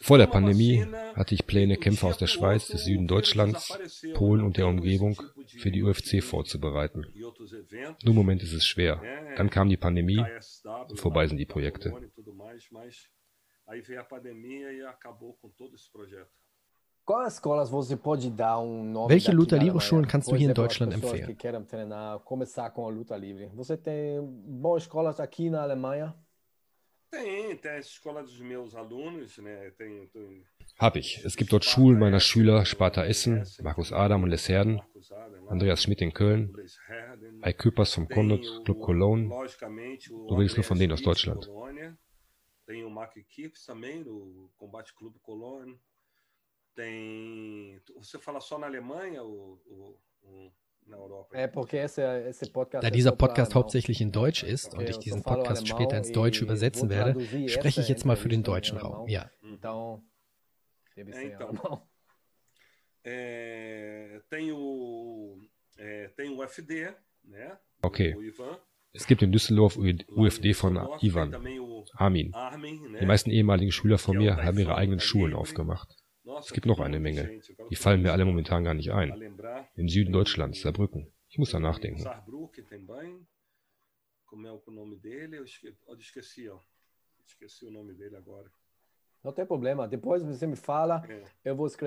Vor 0.01 0.19
der 0.19 0.27
Pandemie 0.27 0.85
hatte 1.15 1.35
ich 1.35 1.47
Pläne, 1.47 1.77
Kämpfer 1.77 2.09
aus 2.09 2.19
der 2.19 2.27
Schweiz, 2.27 2.67
des 2.69 2.85
Süden 2.85 3.07
Deutschlands, 3.07 3.79
Polen 4.15 4.43
und 4.43 4.57
der 4.57 4.67
Umgebung 4.67 5.21
für 5.47 5.71
die 5.71 5.83
UFC 5.83 6.23
vorzubereiten. 6.23 7.07
Nur 7.15 8.11
im 8.11 8.15
Moment 8.15 8.43
ist 8.43 8.53
es 8.53 8.67
schwer. 8.67 9.01
Dann 9.37 9.49
kam 9.51 9.69
die 9.69 9.77
Pandemie 9.77 10.25
und 10.89 10.99
vorbei 10.99 11.27
sind 11.27 11.39
die 11.39 11.47
Projekte. 11.47 11.95
Welche 19.09 19.33
Luta 19.33 19.57
Livre 19.57 19.81
Schulen 19.81 20.07
kannst 20.07 20.31
du 20.31 20.37
hier 20.37 20.49
in 20.49 20.55
Deutschland 20.55 20.95
empfehlen? 20.95 21.37
Tem? 27.13 27.43
Tem, 27.53 27.57
tem 27.57 27.71
a 27.73 27.79
escola 27.79 28.23
dos 28.23 28.41
meus 28.41 28.75
alunos, 28.75 29.37
né? 29.39 29.71
Tem, 29.73 30.07
tem... 30.09 30.45
Hab 30.79 30.99
ich. 30.99 31.23
Es 31.25 31.37
gibt 31.37 31.53
dort 31.53 31.65
Schulen 31.65 31.99
meiner 31.99 32.21
Schüler, 32.21 32.65
Sparta 32.65 33.05
Essen, 33.05 33.45
Markus 33.63 33.93
Adam 33.93 34.23
und 34.23 34.31
Les 34.31 34.49
Herden, 34.49 34.81
Andreas 35.49 35.83
Schmidt 35.83 36.01
in 36.01 36.13
Köln, 36.13 36.55
Ai 37.43 37.53
Küppers 37.53 37.95
vom 37.95 38.09
Condot 38.09 38.65
Club 38.65 38.81
Cologne. 38.81 39.29
Du 39.29 40.35
redest 40.35 40.57
nur 40.57 40.65
von 40.65 40.79
denen 40.79 40.93
aus 40.93 41.03
Deutschland. 41.03 41.47
Tem 42.65 42.85
o 42.85 42.91
Mac 42.91 43.13
Kips 43.29 43.67
também, 43.67 44.03
do 44.03 44.51
Combate 44.57 44.95
Clube 44.95 45.19
Cologne. 45.21 45.79
Tem. 46.75 47.79
Você 47.97 48.19
fala 48.19 48.41
só 48.41 48.59
na 48.59 48.67
Alemanha, 48.67 49.23
o, 49.23 49.61
o, 49.67 49.99
o 50.23 50.53
Da 52.81 52.91
dieser 52.91 53.13
Podcast 53.13 53.55
hauptsächlich 53.55 54.01
in 54.01 54.13
Deutsch 54.13 54.43
ist 54.43 54.75
und 54.75 54.89
ich 54.89 54.99
diesen 54.99 55.23
Podcast 55.23 55.67
später 55.69 55.97
ins 55.97 56.13
Deutsche 56.13 56.45
übersetzen 56.45 56.91
werde, 56.91 57.49
spreche 57.49 57.81
ich 57.81 57.89
jetzt 57.89 58.05
mal 58.05 58.17
für 58.17 58.29
den 58.29 58.43
deutschen 58.43 58.79
Raum. 58.79 59.09
Ja. 59.09 59.31
Okay. 67.83 68.17
Es 68.95 69.07
gibt 69.07 69.23
in 69.23 69.33
Düsseldorf 69.33 69.79
UFD 69.79 70.53
von 70.53 70.77
Ivan, 71.01 71.35
Armin. 71.95 72.35
Die 73.01 73.07
meisten 73.07 73.31
ehemaligen 73.31 73.73
Schüler 73.73 73.97
von 73.99 74.19
mir 74.19 74.37
haben 74.37 74.59
ihre 74.59 74.77
eigenen 74.77 75.01
Schulen 75.01 75.35
aufgemacht. 75.35 75.97
Es 76.41 76.53
gibt 76.53 76.67
noch 76.67 76.81
eine 76.81 77.01
Menge. 77.01 77.41
Die 77.71 77.77
fallen 77.77 78.03
mir 78.03 78.13
alle 78.13 78.25
momentan 78.25 78.65
gar 78.65 78.75
nicht 78.75 78.91
ein. 78.93 79.11
Im 79.77 79.89
Süden 79.89 80.13
Deutschlands, 80.13 80.61
Saarbrücken. 80.61 81.13
Ich 81.29 81.39
muss 81.39 81.51
da 81.51 81.61
nachdenken. 81.61 82.05
Como 84.33 84.47
é 84.47 84.51
o 84.51 84.71
nome 84.71 84.97
dele? 84.97 85.37
Eu 85.37 85.45
esqueci, 85.99 86.49
ó. 86.49 86.59
Esqueci 87.27 87.67
o 87.67 87.71
nome 87.71 87.93
dele 87.93 88.17
agora. 88.17 88.51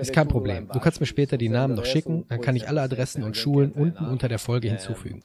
Ist 0.00 0.12
kein 0.12 0.28
Problem. 0.28 0.68
Du 0.68 0.80
kannst 0.80 1.00
mir 1.00 1.06
später 1.06 1.36
die 1.36 1.48
Namen 1.48 1.74
noch 1.74 1.84
schicken, 1.84 2.24
dann 2.28 2.40
kann 2.40 2.54
ich 2.56 2.68
alle 2.68 2.82
Adressen 2.82 3.24
und 3.24 3.36
Schulen 3.36 3.72
unten 3.72 4.06
unter 4.06 4.28
der 4.28 4.38
Folge 4.38 4.68
hinzufügen. 4.68 5.24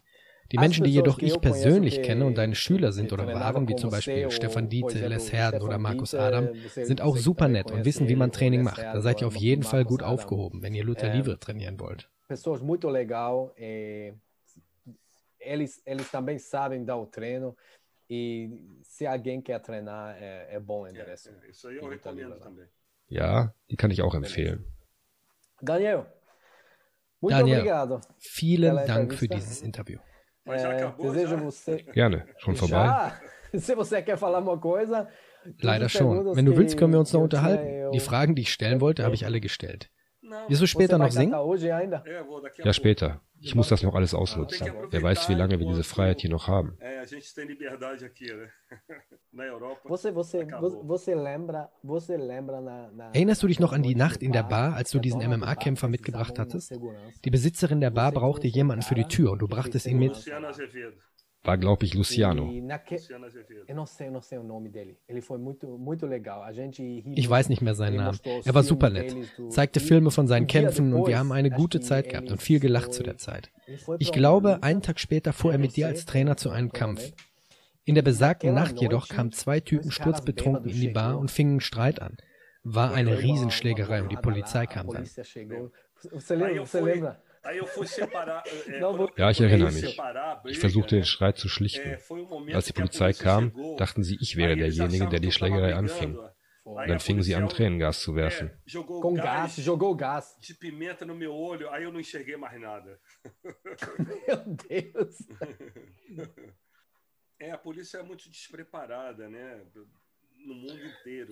Die 0.51 0.57
Menschen, 0.57 0.83
die 0.83 0.91
jedoch 0.91 1.19
ich 1.19 1.39
persönlich 1.39 2.01
kenne 2.01 2.25
und 2.25 2.37
deine 2.37 2.55
Schüler 2.55 2.91
sind 2.91 3.13
oder 3.13 3.27
waren, 3.27 3.67
wie 3.67 3.75
zum 3.75 3.89
Beispiel 3.89 4.29
Stefan 4.31 4.69
Diete, 4.69 5.07
Les 5.07 5.31
Herden 5.31 5.61
oder 5.61 5.77
Markus 5.77 6.13
Adam, 6.13 6.49
sind 6.73 7.01
auch 7.01 7.17
super 7.17 7.47
nett 7.47 7.71
und 7.71 7.85
wissen, 7.85 8.07
wie 8.09 8.15
man 8.15 8.31
Training 8.31 8.63
macht. 8.63 8.79
Da 8.79 9.01
seid 9.01 9.21
ihr 9.21 9.27
auf 9.27 9.35
jeden 9.35 9.63
Fall 9.63 9.85
gut 9.85 10.03
aufgehoben, 10.03 10.61
wenn 10.61 10.73
ihr 10.73 10.83
Luther 10.83 11.13
Livre 11.13 11.39
trainieren 11.39 11.79
wollt. 11.79 12.09
Pessoas 12.27 12.61
muito 12.61 12.89
legal. 12.89 13.51
Eles, 15.39 15.81
eles 15.85 16.11
também 16.11 16.37
sabem 16.37 16.85
dar 16.85 16.97
o 16.97 17.05
treino. 17.05 17.55
E 18.09 18.49
se 18.83 19.07
alguém 19.07 19.41
quer 19.41 19.59
treinar, 19.59 20.15
é, 20.21 20.55
é 20.55 20.59
bom 20.59 20.85
endereço. 20.85 21.29
É, 21.29 21.49
isso 21.49 21.69
aí 21.69 21.77
eu 21.77 21.87
recomendo 21.87 22.37
também. 22.39 22.67
Ja, 23.09 23.53
die 23.69 23.77
kann 23.77 23.89
ich 23.89 24.01
auch 24.01 24.15
empfehlen. 24.15 24.65
Daniel, 25.61 26.05
Daniel. 27.21 28.01
Vielen 28.19 28.85
Dank 28.85 29.13
für 29.13 29.27
dieses 29.27 29.61
Interview. 29.61 29.99
Mas 30.51 30.61
já 30.61 30.71
acabou, 30.71 31.11
desejo 31.11 31.37
já? 31.37 31.43
você. 31.43 31.85
Gerne, 31.93 32.25
schon 32.37 32.55
vorbei. 32.55 32.87
Se 33.59 33.75
você 33.75 34.01
quer 34.01 34.17
falar 34.17 34.39
uma 34.39 34.57
coisa. 34.57 35.07
Leider 35.61 35.89
schon. 35.89 36.35
Wenn 36.35 36.45
du 36.45 36.55
willst, 36.55 36.77
können 36.77 36.93
wir 36.93 36.99
uns 36.99 37.11
noch 37.13 37.21
unterhalten. 37.21 37.91
Die 37.91 37.99
Fragen, 37.99 38.35
die 38.35 38.43
ich 38.43 38.53
stellen 38.53 38.79
wollte, 38.79 39.03
habe 39.03 39.15
ich 39.15 39.25
alle 39.25 39.41
gestellt. 39.41 39.89
Wirst 40.47 40.61
du 40.61 40.67
später 40.67 40.97
noch 40.97 41.11
singen? 41.11 41.33
Ja, 42.63 42.73
später. 42.73 43.21
Ich 43.43 43.55
muss 43.55 43.69
das 43.69 43.81
noch 43.81 43.95
alles 43.95 44.13
ausnutzen. 44.13 44.71
Wer 44.91 45.01
weiß, 45.01 45.27
wie 45.29 45.33
lange 45.33 45.57
wir 45.59 45.65
diese 45.65 45.83
Freiheit 45.83 46.21
hier 46.21 46.29
noch 46.29 46.47
haben. 46.47 46.77
Erinnerst 53.13 53.41
du 53.43 53.47
dich 53.47 53.59
noch 53.59 53.73
an 53.73 53.81
die 53.81 53.95
Nacht 53.95 54.21
in 54.21 54.31
der 54.31 54.43
Bar, 54.43 54.75
als 54.75 54.91
du 54.91 54.99
diesen 54.99 55.21
MMA-Kämpfer 55.27 55.87
mitgebracht 55.87 56.37
hattest? 56.37 56.71
Die 57.25 57.29
Besitzerin 57.31 57.81
der 57.81 57.89
Bar 57.89 58.11
brauchte 58.11 58.47
jemanden 58.47 58.83
für 58.83 58.95
die 58.95 59.05
Tür 59.05 59.31
und 59.31 59.39
du 59.39 59.47
brachtest 59.47 59.87
ihn 59.87 59.97
mit 59.97 60.23
war, 61.43 61.57
glaube 61.57 61.85
ich, 61.85 61.93
Luciano. 61.93 62.51
Ich 67.15 67.29
weiß 67.29 67.49
nicht 67.49 67.61
mehr 67.61 67.75
seinen 67.75 67.97
Namen. 67.97 68.19
Er 68.45 68.53
war 68.53 68.63
super 68.63 68.89
nett, 68.89 69.15
zeigte 69.49 69.79
Filme 69.79 70.11
von 70.11 70.27
seinen 70.27 70.47
Kämpfen 70.47 70.93
und 70.93 71.07
wir 71.07 71.17
haben 71.17 71.31
eine 71.31 71.49
gute 71.49 71.79
Zeit 71.79 72.09
gehabt 72.09 72.31
und 72.31 72.41
viel 72.41 72.59
gelacht 72.59 72.93
zu 72.93 73.03
der 73.03 73.17
Zeit. 73.17 73.51
Ich 73.99 74.11
glaube, 74.11 74.61
einen 74.61 74.81
Tag 74.81 74.99
später 74.99 75.33
fuhr 75.33 75.51
er 75.51 75.57
mit 75.57 75.75
dir 75.75 75.87
als 75.87 76.05
Trainer 76.05 76.37
zu 76.37 76.49
einem 76.49 76.71
Kampf. 76.71 77.11
In 77.83 77.95
der 77.95 78.03
besagten 78.03 78.53
Nacht 78.53 78.79
jedoch 78.79 79.07
kamen 79.07 79.31
zwei 79.31 79.59
Typen 79.59 79.89
sturzbetrunken 79.91 80.69
in 80.69 80.79
die 80.79 80.89
Bar 80.89 81.17
und 81.17 81.31
fingen 81.31 81.59
Streit 81.61 82.01
an. 82.01 82.17
War 82.63 82.93
eine 82.93 83.19
Riesenschlägerei 83.19 84.03
und 84.03 84.11
die 84.11 84.17
Polizei 84.17 84.67
kam 84.67 84.87
dann. 84.87 85.09
Ja, 89.17 89.31
ich 89.31 89.41
erinnere 89.41 89.71
mich. 89.71 89.99
Ich 90.45 90.59
versuchte 90.59 90.95
den 90.95 91.05
Streit 91.05 91.37
zu 91.37 91.49
schlichten. 91.49 91.97
Als 92.53 92.65
die 92.65 92.73
Polizei 92.73 93.13
kam, 93.13 93.51
dachten 93.77 94.03
sie, 94.03 94.17
ich 94.21 94.35
wäre 94.35 94.55
derjenige, 94.55 95.07
der 95.07 95.19
die 95.19 95.31
Schlägerei 95.31 95.75
anfing. 95.75 96.17
Und 96.63 96.87
dann 96.87 96.99
fingen 96.99 97.23
sie 97.23 97.35
an, 97.35 97.49
Tränengas 97.49 98.01
zu 98.01 98.15
werfen. 98.15 98.51
Com 98.85 99.15
gás, 99.15 99.57
jogou 99.57 99.95
gás. 99.95 100.37
De 100.39 100.53
pimenta 100.53 101.05
no 101.05 101.15
meu 101.15 101.33
olho, 101.33 101.69
aí 101.71 101.83
eu 101.83 101.91
não 101.91 101.99
enxerguei 101.99 102.37
mais 102.37 102.59
nada. 102.61 102.99
Meu 104.27 104.57
Deus. 104.69 105.17
É, 107.41 107.49
a 107.49 107.57
polícia 107.57 107.97
é 107.97 108.03
muito 108.03 108.29
despreparada, 108.29 109.27
né? 109.27 109.65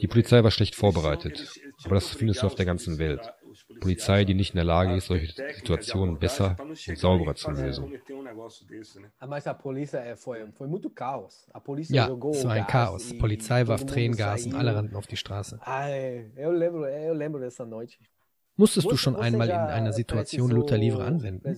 Die 0.02 0.08
Polizei 0.08 0.44
war 0.44 0.52
schlecht 0.52 0.76
vorbereitet, 0.76 1.60
aber 1.84 1.96
das 1.96 2.10
findest 2.10 2.42
du 2.42 2.48
auf 2.48 2.56
der 2.56 2.66
ganzen 2.66 2.98
Welt. 3.00 3.34
Polizei, 3.80 4.26
die 4.26 4.34
nicht 4.34 4.52
in 4.52 4.58
der 4.58 4.66
Lage 4.66 4.96
ist, 4.96 5.08
solche 5.08 5.32
Situationen 5.54 6.20
besser 6.20 6.56
und 6.60 6.98
sauberer 6.98 7.36
zu 7.36 7.52
lösen. 7.52 7.94
Ja, 11.90 12.08
es 12.32 12.46
war 12.46 12.52
ein 12.52 12.68
Chaos. 12.68 13.10
Die 13.10 13.18
Polizei 13.18 13.68
warf 13.68 13.86
Tränengas 13.86 14.46
und 14.46 14.56
alle 14.56 14.76
rannten 14.76 14.96
auf 14.96 15.08
die 15.08 15.18
Straße. 15.18 15.60
Musstest 18.56 18.92
du 18.92 18.98
schon 18.98 19.16
einmal 19.16 19.50
in 19.50 19.56
einer 19.56 19.94
Situation 19.94 20.52
Luta 20.52 20.76
Livre 20.76 21.04
anwenden? 21.06 21.56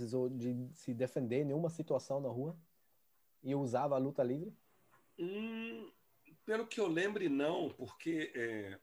E 3.44 3.56
usava 3.56 3.96
a 3.96 4.00
luta 4.00 4.24
livre? 4.24 4.54
Pelo 6.46 6.66
que 6.68 6.80
eu 6.80 6.88
lembre, 6.88 7.30
não, 7.30 7.70
porque 7.70 8.32
é, 8.36 8.78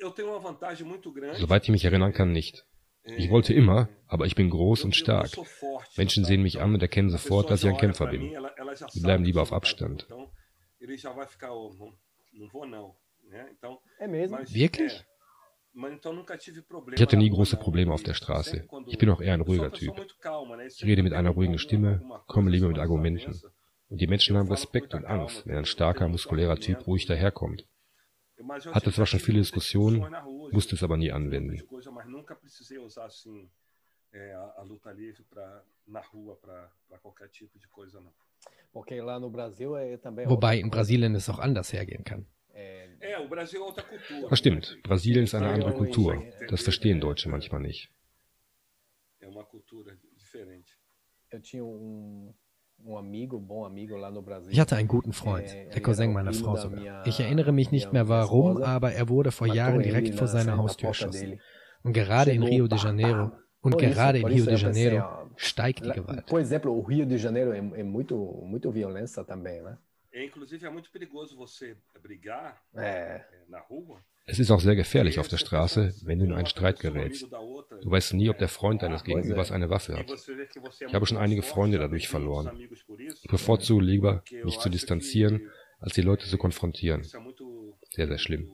eu 0.00 0.10
tenho 0.10 0.28
uma 0.28 0.40
vantagem 0.40 0.86
muito 0.86 1.12
grande. 1.12 1.40
Soweit 1.40 1.64
ich 1.64 1.70
mich 1.70 1.84
erinnern 1.84 2.12
kann, 2.12 2.32
nicht. 2.32 2.64
Ich 3.04 3.30
wollte 3.30 3.54
immer, 3.54 3.88
aber 4.06 4.26
ich 4.26 4.34
bin 4.34 4.50
groß 4.50 4.84
und 4.84 4.94
stark. 4.94 5.30
Menschen 5.96 6.24
sehen 6.24 6.42
mich 6.42 6.60
an 6.60 6.74
und 6.74 6.82
erkennen 6.82 7.08
sofort, 7.10 7.50
dass 7.50 7.64
ich 7.64 7.70
ein 7.70 7.78
Kämpfer 7.78 8.06
bin. 8.06 8.30
Die 8.94 9.00
bleiben 9.00 9.24
lieber 9.24 9.42
auf 9.42 9.52
Abstand. 9.52 10.06
Wirklich? 14.52 15.04
Ich 16.92 17.00
hatte 17.00 17.16
nie 17.16 17.30
große 17.30 17.56
Probleme 17.56 17.94
auf 17.94 18.02
der 18.02 18.14
Straße. 18.14 18.68
Ich 18.86 18.98
bin 18.98 19.08
auch 19.08 19.20
eher 19.20 19.34
ein 19.34 19.40
ruhiger 19.40 19.72
Typ. 19.72 19.94
Ich 20.68 20.84
rede 20.84 21.02
mit 21.02 21.12
einer 21.12 21.30
ruhigen 21.30 21.58
Stimme, 21.58 22.02
komme 22.26 22.50
lieber 22.50 22.68
mit 22.68 22.78
Argumenten. 22.78 23.40
Und 23.90 24.00
die 24.00 24.06
Menschen 24.06 24.36
haben 24.36 24.48
Respekt 24.48 24.94
und 24.94 25.04
Angst, 25.04 25.46
wenn 25.46 25.58
ein 25.58 25.64
starker, 25.64 26.08
muskulärer 26.08 26.56
Typ 26.56 26.86
ruhig 26.86 27.06
daherkommt. 27.06 27.66
Hatte 28.72 28.92
zwar 28.92 29.06
schon 29.06 29.20
viele 29.20 29.40
Diskussionen, 29.40 30.06
musste 30.52 30.76
es 30.76 30.82
aber 30.82 30.96
nie 30.96 31.12
anwenden. 31.12 31.62
Wobei 40.26 40.58
in 40.58 40.70
Brasilien 40.70 41.14
es 41.16 41.28
auch 41.28 41.38
anders 41.38 41.72
hergehen 41.72 42.04
kann. 42.04 42.26
Das 44.28 44.38
stimmt. 44.38 44.78
Brasilien 44.82 45.24
ist 45.24 45.34
eine 45.34 45.48
andere 45.48 45.74
Kultur. 45.74 46.22
Das 46.48 46.62
verstehen 46.62 47.00
Deutsche 47.00 47.28
manchmal 47.28 47.60
nicht. 47.60 47.90
Ich 54.48 54.60
hatte 54.60 54.76
einen 54.76 54.88
guten 54.88 55.12
Freund, 55.12 55.48
der 55.74 55.82
Cousin 55.82 56.12
meiner 56.12 56.32
Frau 56.32 56.56
sogar. 56.56 57.06
Ich 57.06 57.20
erinnere 57.20 57.52
mich 57.52 57.70
nicht 57.70 57.92
mehr 57.92 58.08
warum, 58.08 58.62
aber 58.62 58.92
er 58.92 59.08
wurde 59.08 59.30
vor 59.32 59.46
Jahren 59.46 59.82
direkt 59.82 60.14
vor 60.14 60.26
seiner 60.26 60.56
Haustür 60.56 60.88
erschossen. 60.88 61.40
Und 61.82 61.92
gerade 61.92 62.32
in 62.32 62.42
Rio 62.42 62.66
de 62.68 62.78
Janeiro, 62.78 63.32
und 63.62 63.76
gerade 63.78 64.18
in 64.18 64.26
Rio 64.26 64.44
de 64.44 64.56
Janeiro 64.56 65.30
steigt 65.36 65.84
die 65.84 65.90
Gewalt. 65.90 66.26
Por 66.26 66.40
exemplo, 66.40 66.78
Rio 66.80 67.06
de 67.06 67.18
Janeiro 67.18 67.52
é, 67.52 67.82
muito, 67.82 68.16
muito 68.44 68.70
violência 68.70 69.24
também, 69.24 69.62
né? 69.62 69.78
Inclusive 70.12 70.66
é 70.66 70.70
muito 70.70 70.90
perigoso 70.90 71.36
você 71.36 71.76
brigar 72.02 72.60
na 73.48 73.60
rua 73.60 74.00
es 74.30 74.38
ist 74.38 74.50
auch 74.50 74.60
sehr 74.60 74.76
gefährlich 74.76 75.18
auf 75.18 75.28
der 75.28 75.38
Straße, 75.38 75.94
wenn 76.04 76.20
du 76.20 76.24
in 76.24 76.32
einen 76.32 76.46
Streit 76.46 76.78
gerätst. 76.78 77.26
Du 77.82 77.90
weißt 77.90 78.14
nie, 78.14 78.30
ob 78.30 78.38
der 78.38 78.48
Freund 78.48 78.82
deines 78.82 79.02
Gegenübers 79.02 79.50
eine 79.50 79.70
Waffe 79.70 79.98
hat. 79.98 80.10
Ich 80.86 80.94
habe 80.94 81.06
schon 81.06 81.18
einige 81.18 81.42
Freunde 81.42 81.78
dadurch 81.78 82.08
verloren. 82.08 82.56
Ich 83.22 83.28
bevorzuge 83.28 83.84
lieber, 83.84 84.22
mich 84.44 84.58
zu 84.58 84.68
distanzieren, 84.68 85.50
als 85.80 85.94
die 85.94 86.02
Leute 86.02 86.26
zu 86.26 86.38
konfrontieren. 86.38 87.02
Sehr, 87.90 88.06
sehr 88.06 88.18
schlimm. 88.18 88.50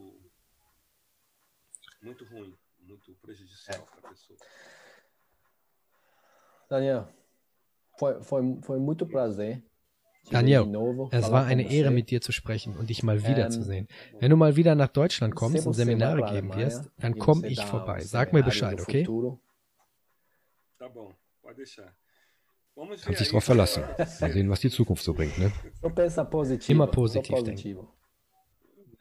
Daniel, 6.69 7.07
foi, 7.99 8.23
foi, 8.23 8.59
foi 8.62 8.79
muito 8.79 9.07
prazer 9.07 9.62
Daniel, 10.31 11.09
es 11.12 11.31
war 11.31 11.45
eine 11.47 11.71
Ehre, 11.71 11.91
mit 11.91 12.11
dir 12.11 12.21
zu 12.21 12.33
sprechen 12.33 12.77
und 12.77 12.91
dich 12.91 13.03
mal 13.03 13.27
wiederzusehen. 13.27 13.87
Ähm, 13.89 14.17
Wenn 14.21 14.31
du 14.31 14.37
mal 14.37 14.57
wieder 14.57 14.75
nach 14.75 14.89
Deutschland 14.89 15.35
kommst 15.35 15.67
und 15.67 15.75
Seminare 15.75 16.23
geben 16.33 16.55
wirst, 16.55 16.91
dann 16.99 17.19
komme 17.19 17.47
ich 17.47 17.61
vorbei. 17.65 18.01
Sag 18.01 18.33
mir 18.33 18.43
Bescheid, 18.43 18.81
okay? 18.81 19.07
Kannst 23.03 23.21
dich 23.21 23.29
drauf 23.31 23.45
verlassen. 23.45 23.85
Mal 24.21 24.33
sehen, 24.33 24.51
was 24.51 24.61
die 24.61 24.71
Zukunft 24.71 25.03
so 25.05 25.15
bringt, 25.15 25.39
ne? 25.39 25.53
Immer 26.69 26.87
positiv 26.89 27.43
denken. 27.43 27.79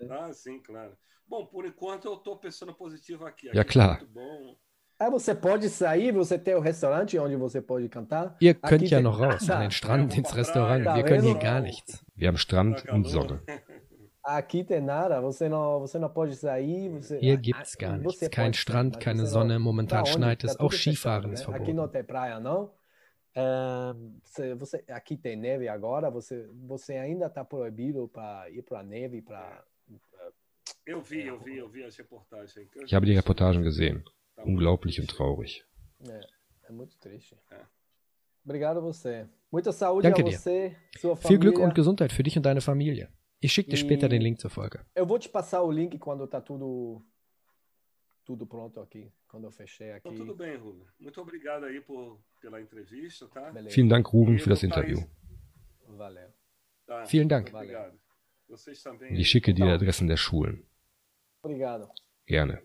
Ah, 0.09 0.31
ja, 3.53 3.63
klar. 3.63 3.99
Ah, 4.97 5.09
você 5.09 5.35
pode 5.35 5.67
sair, 5.69 6.13
você 6.13 6.39
tem 6.39 6.55
o 6.55 6.61
restaurante 6.61 7.19
onde 7.19 7.35
você 7.35 7.61
pode 7.61 7.89
cantar. 7.89 8.37
Ihr 8.39 8.55
könnt 8.55 8.89
ja 8.89 9.01
noch 9.01 9.19
raus, 9.19 9.49
an 9.49 9.59
den 9.59 9.71
Strand, 9.71 10.17
ins 10.17 10.33
Restaurant. 10.33 10.85
Wir 10.85 11.03
können 11.03 11.23
hier 11.23 11.37
gar 11.37 11.59
nichts. 11.59 12.05
Wir 12.15 12.29
haben 12.29 12.37
Strand 12.37 12.85
und 12.89 13.05
Sonne. 13.07 13.41
Aqui 14.23 14.63
tem 14.63 14.81
nada, 14.81 15.21
você 15.21 15.47
não, 15.47 15.81
você 15.81 15.99
não 15.99 16.09
pode 16.09 16.35
sair. 16.35 16.89
Você, 16.89 17.19
Hier 17.19 17.37
gibt's 17.37 17.75
gar 17.75 17.97
nichts. 17.97 18.27
Kein 18.29 18.53
Strand, 18.53 18.97
keine 18.97 19.27
Sonne, 19.27 19.59
momentan 19.59 20.05
schneit 20.05 20.43
es, 20.43 20.57
auch 20.59 20.71
Skifahren 20.71 21.33
ist 21.33 21.43
verboten. 21.43 21.63
Aqui 21.63 21.73
não 21.73 21.87
tem 21.87 22.03
praia, 22.03 22.39
não. 22.39 22.71
Uh, 23.37 24.55
você, 24.57 24.83
aqui 24.87 25.17
tem 25.17 25.35
neve 25.35 25.67
agora, 25.67 26.09
você, 26.09 26.49
você 26.65 26.93
ainda 26.95 27.25
está 27.25 27.43
proibido 27.43 28.07
para 28.07 28.49
ir 28.49 28.63
para 28.63 28.79
a 28.79 28.83
neve, 28.83 29.21
para... 29.21 29.61
Eu 30.85 31.01
vi, 31.01 31.27
eu 31.27 31.37
vi, 31.37 31.57
eu 31.57 31.67
vi 31.69 31.83
as 31.83 31.97
reportagens. 31.97 32.55
Ich 32.85 32.95
habe 32.95 33.05
die 33.05 33.13
Reportagen 33.13 33.61
gesehen. 33.63 34.03
Unglaublich 34.43 34.99
und 34.99 35.07
traurig. 35.07 35.63
É, 36.07 36.19
é 36.69 36.71
muito 36.71 36.97
triste. 36.97 37.37
Obrigado 38.43 38.81
você. 38.81 39.27
Muita 39.51 39.71
saúde 39.71 40.07
Danke 40.07 40.21
a 40.21 40.25
você, 40.25 40.75
dir. 41.01 41.15
Viel 41.27 41.39
Glück 41.39 41.59
und 41.59 41.73
Gesundheit 41.73 42.11
für 42.11 42.23
dich 42.23 42.37
und 42.37 42.45
deine 42.45 42.61
Familie. 42.61 43.09
Ich 43.41 43.53
schicke 43.53 43.69
dir 43.71 43.77
später 43.77 44.07
den 44.07 44.21
Link 44.21 44.39
zur 44.39 44.49
Folge. 44.49 44.85
Eu 44.95 45.05
vou 45.05 45.17
te 45.17 45.29
passar 45.29 45.63
o 45.63 45.71
link 45.71 45.97
quando 45.97 46.27
tá 46.27 46.41
tudo 46.41 47.01
tudo 48.23 48.45
pronto 48.45 48.79
aqui, 48.79 49.11
quando 49.27 49.45
eu 49.45 49.51
fechei 49.51 49.91
aqui. 49.91 50.09
Então, 50.09 50.25
tudo 50.25 50.35
bem, 50.35 50.57
Ruben. 50.57 50.85
Muito 50.99 51.21
obrigado 51.21 51.65
aí 51.65 51.79
por, 51.79 52.19
pela 52.41 52.59
entrevista, 52.59 53.27
tá? 53.27 53.51
Beleza. 53.51 53.75
Vielen 53.75 53.89
Dank, 53.89 54.09
Ruben, 54.09 54.39
für 54.39 54.49
das 54.49 54.63
Interview. 54.63 54.99
Valeu. 55.87 56.29
Tá. 56.85 57.05
Vielen 57.05 57.27
Dank. 57.27 57.53
Obrigado. 57.53 57.99
Vocês 58.47 58.81
também. 58.81 59.13
Ich 59.13 59.29
schicke 59.29 59.53
dir 59.53 59.71
Adressen 59.73 60.07
der 60.07 60.17
Schulen. 60.17 60.65
Obrigado. 61.41 61.89
Gerne. 62.27 62.61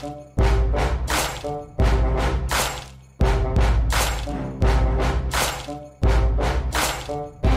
Thank 0.00 0.16
you. 7.42 7.47